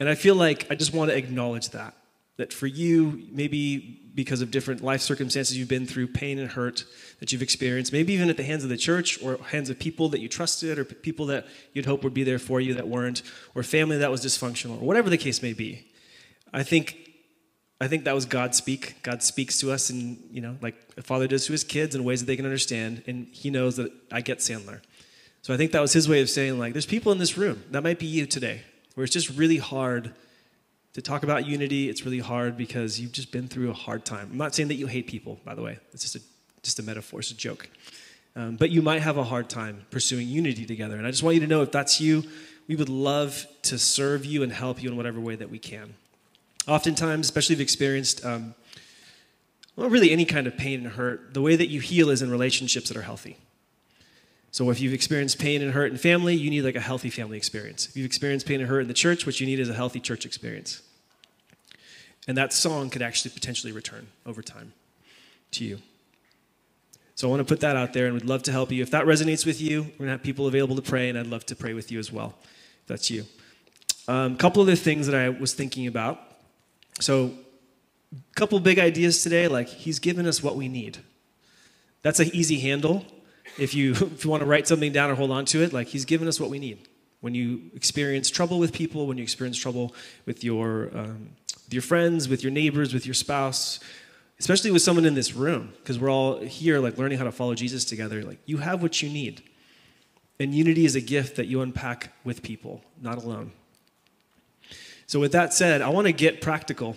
[0.00, 1.94] And I feel like I just want to acknowledge that.
[2.38, 6.84] That for you, maybe because of different life circumstances you've been through, pain and hurt
[7.20, 10.08] that you've experienced, maybe even at the hands of the church or hands of people
[10.08, 13.22] that you trusted or people that you'd hope would be there for you that weren't,
[13.54, 15.86] or family that was dysfunctional, or whatever the case may be.
[16.52, 16.96] I think
[17.80, 18.96] I think that was God speak.
[19.02, 22.02] God speaks to us, and you know, like a father does to his kids in
[22.02, 24.80] ways that they can understand, and He knows that I get Sandler.
[25.42, 27.62] So I think that was His way of saying, like, there's people in this room
[27.70, 28.62] that might be you today,
[28.94, 30.12] where it's just really hard
[30.98, 31.88] to talk about unity.
[31.88, 34.30] It's really hard because you've just been through a hard time.
[34.32, 35.78] I'm not saying that you hate people, by the way.
[35.92, 36.20] It's just a
[36.64, 37.20] just a metaphor.
[37.20, 37.70] It's a joke.
[38.34, 41.34] Um, but you might have a hard time pursuing unity together, and I just want
[41.34, 42.24] you to know if that's you,
[42.66, 45.94] we would love to serve you and help you in whatever way that we can.
[46.66, 48.56] Oftentimes, especially if you've experienced, um,
[49.76, 52.30] well, really any kind of pain and hurt, the way that you heal is in
[52.30, 53.36] relationships that are healthy.
[54.50, 57.36] So if you've experienced pain and hurt in family, you need like a healthy family
[57.36, 57.86] experience.
[57.86, 60.00] If you've experienced pain and hurt in the church, what you need is a healthy
[60.00, 60.82] church experience.
[62.28, 64.72] And that song could actually potentially return over time
[65.52, 65.78] to you.
[67.16, 68.80] So I want to put that out there and we'd love to help you.
[68.80, 71.26] If that resonates with you, we're going to have people available to pray, and I'd
[71.26, 72.36] love to pray with you as well,
[72.82, 73.24] if that's you.
[74.06, 76.28] A um, couple of the things that I was thinking about
[77.00, 77.32] so,
[78.12, 80.98] a couple big ideas today like, He's given us what we need.
[82.02, 83.04] That's an easy handle.
[83.58, 85.88] If you, if you want to write something down or hold on to it, like,
[85.88, 86.88] He's given us what we need.
[87.20, 91.30] When you experience trouble with people, when you experience trouble with your, um,
[91.68, 93.78] with your friends, with your neighbors, with your spouse,
[94.40, 97.54] especially with someone in this room, because we're all here, like, learning how to follow
[97.54, 99.42] Jesus together, like, you have what you need.
[100.40, 103.52] And unity is a gift that you unpack with people, not alone.
[105.06, 106.96] So, with that said, I want to get practical.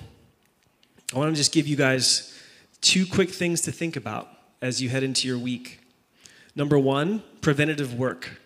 [1.14, 2.34] I want to just give you guys
[2.80, 4.30] two quick things to think about
[4.62, 5.82] as you head into your week.
[6.56, 8.40] Number one, preventative work.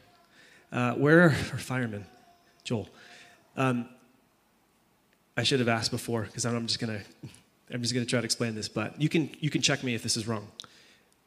[0.71, 2.07] Uh, where are firemen?
[2.63, 2.89] Joel.
[3.55, 3.89] Um,
[5.37, 7.01] I should have asked before because I'm just gonna
[7.71, 10.03] I'm just gonna try to explain this, but you can you can check me if
[10.03, 10.47] this is wrong.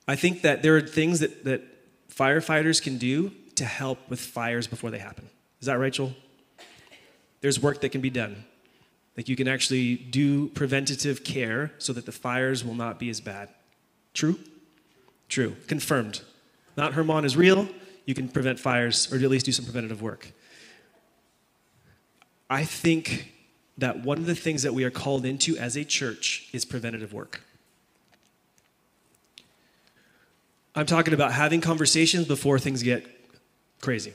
[0.06, 1.62] I think that there are things that, that
[2.10, 5.28] firefighters can do to help with fires before they happen.
[5.60, 6.14] Is that Joel?
[7.40, 8.44] there's work that can be done.
[9.16, 13.20] Like you can actually do preventative care so that the fires will not be as
[13.20, 13.48] bad.
[14.14, 14.38] True?
[15.28, 15.56] True.
[15.66, 16.22] Confirmed.
[16.76, 17.68] Not Hermon is real.
[18.06, 20.32] You can prevent fires or at least do some preventative work.
[22.48, 23.32] I think
[23.78, 27.12] that one of the things that we are called into as a church is preventative
[27.12, 27.40] work.
[30.74, 33.06] I'm talking about having conversations before things get
[33.80, 34.12] crazy.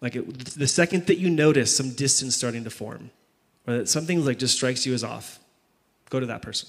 [0.00, 3.10] Like it, the second that you notice some distance starting to form,
[3.66, 5.38] or that something like just strikes you as off,
[6.10, 6.68] go to that person.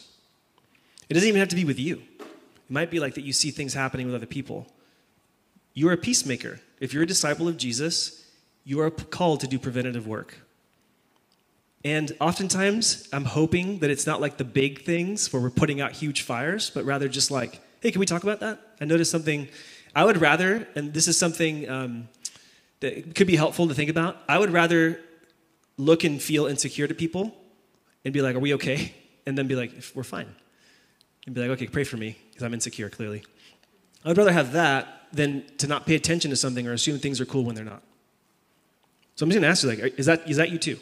[1.09, 2.01] It doesn't even have to be with you.
[2.19, 4.67] It might be like that you see things happening with other people.
[5.73, 6.59] You are a peacemaker.
[6.79, 8.25] If you're a disciple of Jesus,
[8.63, 10.37] you are called to do preventative work.
[11.83, 15.91] And oftentimes, I'm hoping that it's not like the big things where we're putting out
[15.91, 18.59] huge fires, but rather just like, hey, can we talk about that?
[18.81, 19.47] I noticed something.
[19.95, 22.09] I would rather, and this is something um,
[22.79, 24.17] that could be helpful to think about.
[24.27, 24.99] I would rather
[25.77, 27.35] look and feel insecure to people
[28.03, 28.93] and be like, Are we okay?
[29.27, 30.33] And then be like, We're fine.
[31.25, 33.23] And be like, Okay, pray for me because I'm insecure, clearly.
[34.05, 37.19] I would rather have that than to not pay attention to something or assume things
[37.19, 37.83] are cool when they're not.
[39.15, 40.79] So I'm just gonna ask you, like, is that, is that you too?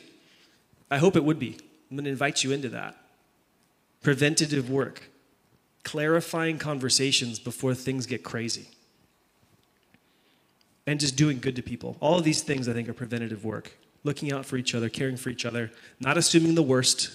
[0.90, 1.58] I hope it would be.
[1.90, 2.96] I'm gonna invite you into that.
[4.02, 5.10] Preventative work,
[5.84, 8.68] clarifying conversations before things get crazy
[10.88, 11.98] and just doing good to people.
[12.00, 13.78] All of these things, I think, are preventative work.
[14.04, 17.10] Looking out for each other, caring for each other, not assuming the worst,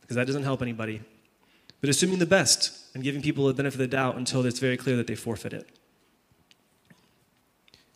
[0.00, 1.02] because that doesn't help anybody,
[1.80, 4.78] but assuming the best and giving people the benefit of the doubt until it's very
[4.78, 5.68] clear that they forfeit it.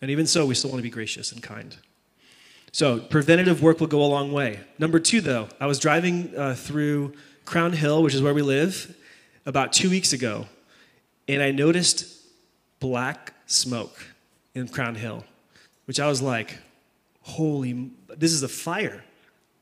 [0.02, 1.76] And even so, we still want to be gracious and kind.
[2.74, 4.58] So, preventative work will go a long way.
[4.80, 7.12] Number two, though, I was driving uh, through
[7.44, 8.96] Crown Hill, which is where we live,
[9.46, 10.46] about two weeks ago,
[11.28, 12.04] and I noticed
[12.80, 14.04] black smoke
[14.56, 15.22] in Crown Hill,
[15.84, 16.58] which I was like,
[17.20, 19.04] holy, this is a fire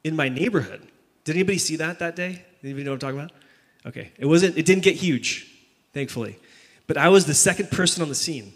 [0.04, 0.80] in my neighborhood.
[1.24, 2.42] Did anybody see that that day?
[2.64, 3.32] Anybody know what I'm talking about?
[3.84, 4.56] Okay, it wasn't.
[4.56, 5.52] It didn't get huge,
[5.92, 6.38] thankfully,
[6.86, 8.54] but I was the second person on the scene.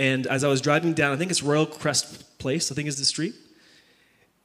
[0.00, 2.70] And as I was driving down, I think it's Royal Crest Place.
[2.70, 3.34] I think is the street.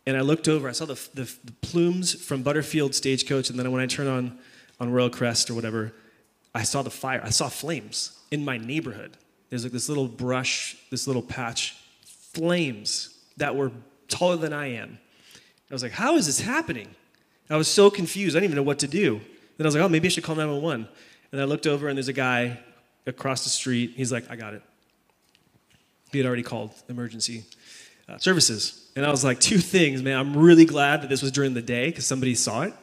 [0.05, 0.67] And I looked over.
[0.67, 4.39] I saw the, the, the plumes from Butterfield Stagecoach, and then when I turned on
[4.79, 5.93] on Royal Crest or whatever,
[6.53, 7.21] I saw the fire.
[7.23, 9.17] I saw flames in my neighborhood.
[9.49, 11.75] There's like this little brush, this little patch,
[12.05, 13.71] flames that were
[14.07, 14.99] taller than I am.
[15.69, 16.87] I was like, how is this happening?
[17.49, 18.35] I was so confused.
[18.35, 19.21] I didn't even know what to do.
[19.57, 20.87] Then I was like, oh, maybe I should call 911.
[21.31, 22.59] And I looked over, and there's a guy
[23.07, 23.93] across the street.
[23.95, 24.61] He's like, I got it.
[26.13, 27.43] He had already called emergency
[28.07, 28.91] uh, services.
[28.95, 30.17] And I was like, two things, man.
[30.17, 32.73] I'm really glad that this was during the day because somebody saw it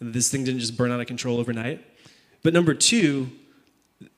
[0.00, 1.84] and this thing didn't just burn out of control overnight.
[2.42, 3.30] But number two,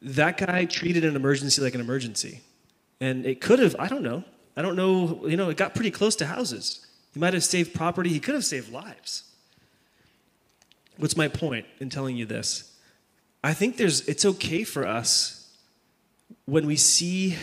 [0.02, 2.40] that guy treated an emergency like an emergency.
[3.00, 4.24] And it could have, I don't know,
[4.56, 6.86] I don't know, you know, it got pretty close to houses.
[7.12, 9.24] He might have saved property, he could have saved lives.
[10.96, 12.72] What's my point in telling you this?
[13.44, 15.35] I think there's, it's okay for us
[16.44, 17.36] when we see,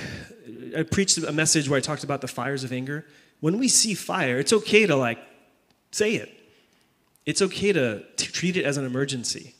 [0.77, 3.05] I preached a message where I talked about the fires of anger.
[3.39, 5.19] When we see fire, it's okay to like
[5.91, 6.29] say it.
[7.25, 9.55] It's okay to, to treat it as an emergency.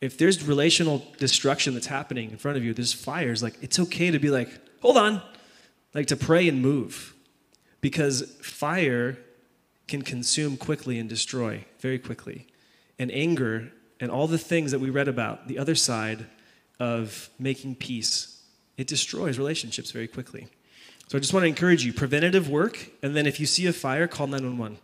[0.00, 4.10] If there's relational destruction that's happening in front of you, there's fires, like it's okay
[4.10, 4.50] to be like,
[4.82, 5.22] hold on,
[5.94, 7.14] like to pray and move.
[7.80, 9.18] Because fire
[9.88, 12.46] can consume quickly and destroy very quickly
[12.98, 16.26] and anger and all the things that we read about, the other side
[16.78, 18.35] of making peace,
[18.76, 20.48] it destroys relationships very quickly.
[21.08, 23.72] So I just want to encourage you preventative work, and then if you see a
[23.72, 24.78] fire, call 911.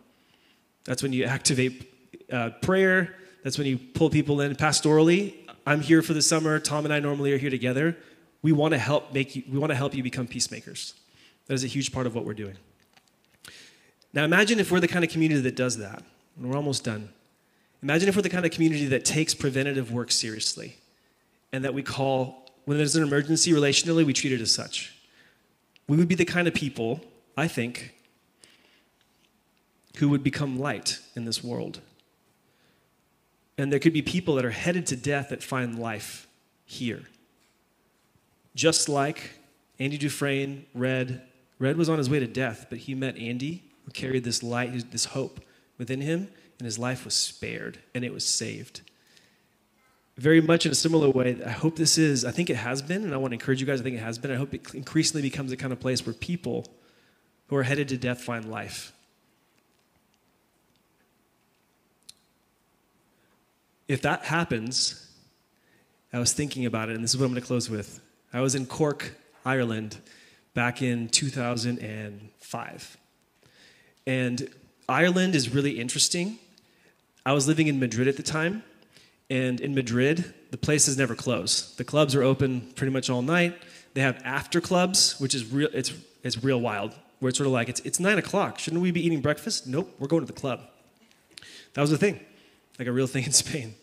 [0.85, 1.91] That's when you activate
[2.31, 5.35] uh, prayer, that's when you pull people in pastorally.
[5.67, 6.59] I'm here for the summer.
[6.59, 7.97] Tom and I normally are here together.
[8.41, 10.93] We want to help make you, we want to help you become peacemakers.
[11.47, 12.55] That is a huge part of what we're doing.
[14.13, 16.03] Now imagine if we're the kind of community that does that.
[16.37, 17.09] And we're almost done.
[17.81, 20.77] Imagine if we're the kind of community that takes preventative work seriously
[21.51, 24.95] and that we call, when there's an emergency relationally, we treat it as such.
[25.87, 27.01] We would be the kind of people,
[27.35, 27.93] I think,
[29.97, 31.81] who would become light in this world.
[33.57, 36.27] And there could be people that are headed to death that find life
[36.65, 37.03] here.
[38.55, 39.31] Just like
[39.79, 41.21] Andy Dufresne, Red.
[41.59, 44.91] Red was on his way to death, but he met Andy, who carried this light,
[44.91, 45.39] this hope
[45.77, 48.81] within him, and his life was spared and it was saved.
[50.17, 53.03] Very much in a similar way, I hope this is, I think it has been,
[53.03, 54.29] and I want to encourage you guys, I think it has been.
[54.31, 56.67] I hope it increasingly becomes a kind of place where people
[57.47, 58.93] who are headed to death find life.
[63.87, 65.11] If that happens,
[66.13, 67.99] I was thinking about it, and this is what I'm going to close with.
[68.31, 69.97] I was in Cork, Ireland,
[70.53, 72.97] back in 2005.
[74.05, 74.49] And
[74.87, 76.37] Ireland is really interesting.
[77.25, 78.63] I was living in Madrid at the time,
[79.33, 81.73] and in Madrid, the places never close.
[81.75, 83.59] The clubs are open pretty much all night.
[83.95, 85.69] They have after clubs, which is real.
[85.73, 86.93] It's it's real wild.
[87.19, 88.59] Where it's sort of like it's it's nine o'clock.
[88.59, 89.65] Shouldn't we be eating breakfast?
[89.65, 90.59] Nope, we're going to the club.
[91.73, 92.19] That was a thing,
[92.77, 93.73] like a real thing in Spain.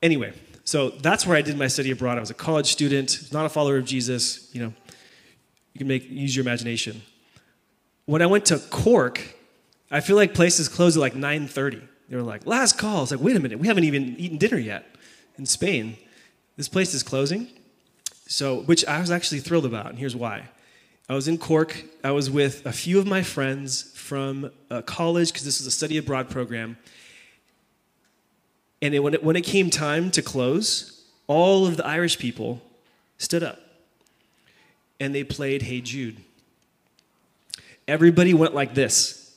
[0.00, 0.32] Anyway,
[0.62, 2.16] so that's where I did my study abroad.
[2.16, 4.54] I was a college student, not a follower of Jesus.
[4.54, 4.72] You know,
[5.72, 7.02] you can make use your imagination.
[8.06, 9.20] When I went to Cork,
[9.90, 11.88] I feel like places close at like 9:30.
[12.08, 13.02] They were like, last call.
[13.02, 14.86] It's like, wait a minute, we haven't even eaten dinner yet
[15.38, 15.96] in Spain.
[16.56, 17.48] This place is closing.
[18.26, 20.48] So, which I was actually thrilled about, and here's why.
[21.08, 21.84] I was in Cork.
[22.02, 24.50] I was with a few of my friends from
[24.86, 26.78] college because this was a study abroad program.
[28.80, 32.62] And it, when, it, when it came time to close, all of the Irish people
[33.18, 33.60] stood up
[35.00, 36.18] and they played Hey Jude.
[37.86, 39.34] Everybody went like this,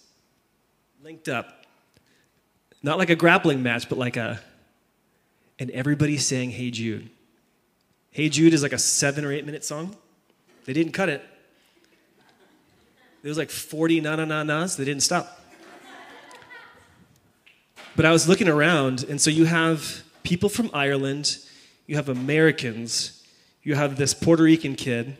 [1.04, 1.57] linked up,
[2.88, 4.40] not like a grappling match, but like a,
[5.60, 7.10] and everybody sang Hey Jude.
[8.12, 9.96] Hey Jude is like a seven or eight minute song.
[10.66, 11.24] They didn't cut it.
[13.22, 14.78] There was like 40 na na na nas.
[14.78, 15.42] They didn't stop.
[17.96, 21.40] But I was looking around, and so you have people from Ireland,
[21.88, 23.24] you have Americans,
[23.64, 25.18] you have this Puerto Rican kid.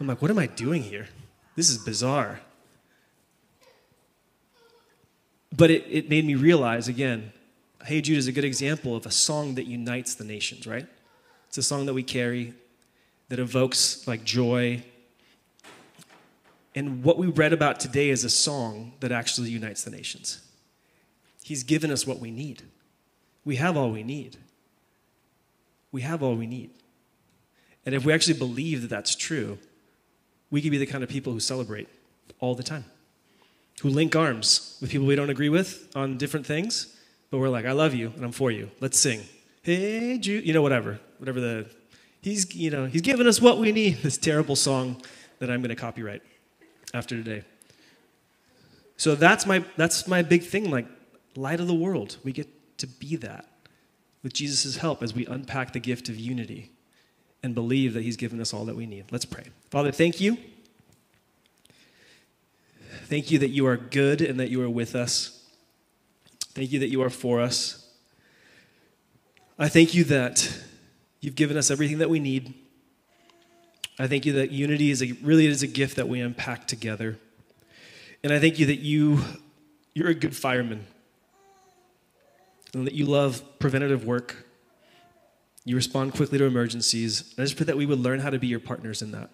[0.00, 1.08] I'm like, what am I doing here?
[1.56, 2.40] This is bizarre.
[5.56, 7.32] But it, it made me realize again,
[7.84, 10.86] Hey Jude is a good example of a song that unites the nations, right?
[11.48, 12.54] It's a song that we carry
[13.28, 14.82] that evokes like joy.
[16.74, 20.40] And what we read about today is a song that actually unites the nations.
[21.42, 22.62] He's given us what we need.
[23.44, 24.36] We have all we need.
[25.90, 26.70] We have all we need.
[27.86, 29.58] And if we actually believe that that's true,
[30.50, 31.88] we can be the kind of people who celebrate
[32.38, 32.84] all the time
[33.80, 36.96] who link arms with people we don't agree with on different things,
[37.30, 38.70] but we're like, I love you and I'm for you.
[38.80, 39.22] Let's sing.
[39.62, 41.66] Hey, Jude, you know, whatever, whatever the,
[42.20, 43.98] he's, you know, he's given us what we need.
[44.02, 45.00] This terrible song
[45.38, 46.22] that I'm going to copyright
[46.92, 47.44] after today.
[48.96, 50.86] So that's my, that's my big thing, like
[51.36, 52.16] light of the world.
[52.24, 52.48] We get
[52.78, 53.46] to be that
[54.22, 56.72] with Jesus' help as we unpack the gift of unity
[57.42, 59.04] and believe that he's given us all that we need.
[59.12, 59.44] Let's pray.
[59.70, 60.36] Father, thank you
[63.04, 65.42] Thank you that you are good and that you are with us.
[66.50, 67.86] Thank you that you are for us.
[69.58, 70.48] I thank you that
[71.20, 72.54] You've given us everything that we need.
[73.98, 77.18] I thank you that unity is a, really is a gift that we unpack together.
[78.22, 79.20] And I thank you that you,
[79.94, 80.86] you're a good fireman
[82.72, 84.46] and that you love preventative work.
[85.64, 87.32] You respond quickly to emergencies.
[87.36, 89.30] And I just pray that we would learn how to be your partners in that,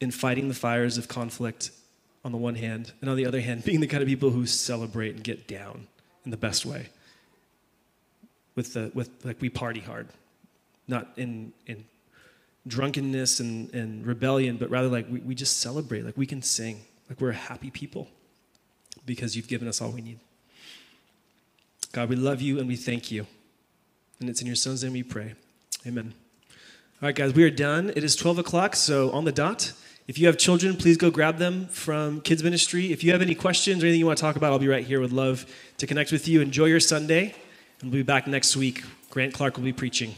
[0.00, 1.72] in fighting the fires of conflict
[2.24, 4.46] on the one hand, and on the other hand, being the kind of people who
[4.46, 5.86] celebrate and get down
[6.24, 6.88] in the best way.
[8.54, 10.08] With the with like we party hard,
[10.86, 11.84] not in in
[12.66, 16.82] drunkenness and, and rebellion, but rather like we, we just celebrate, like we can sing,
[17.08, 18.08] like we're a happy people
[19.04, 20.20] because you've given us all we need.
[21.92, 23.26] God, we love you and we thank you.
[24.20, 25.34] And it's in your son's name we pray.
[25.86, 26.14] Amen.
[27.02, 27.92] All right, guys, we are done.
[27.96, 29.72] It is 12 o'clock, so on the dot.
[30.08, 32.92] If you have children, please go grab them from kids ministry.
[32.92, 34.84] If you have any questions or anything you want to talk about, I'll be right
[34.84, 35.00] here.
[35.00, 35.46] Would love
[35.78, 36.40] to connect with you.
[36.40, 37.34] Enjoy your Sunday,
[37.80, 38.82] and we'll be back next week.
[39.10, 40.14] Grant Clark will be preaching.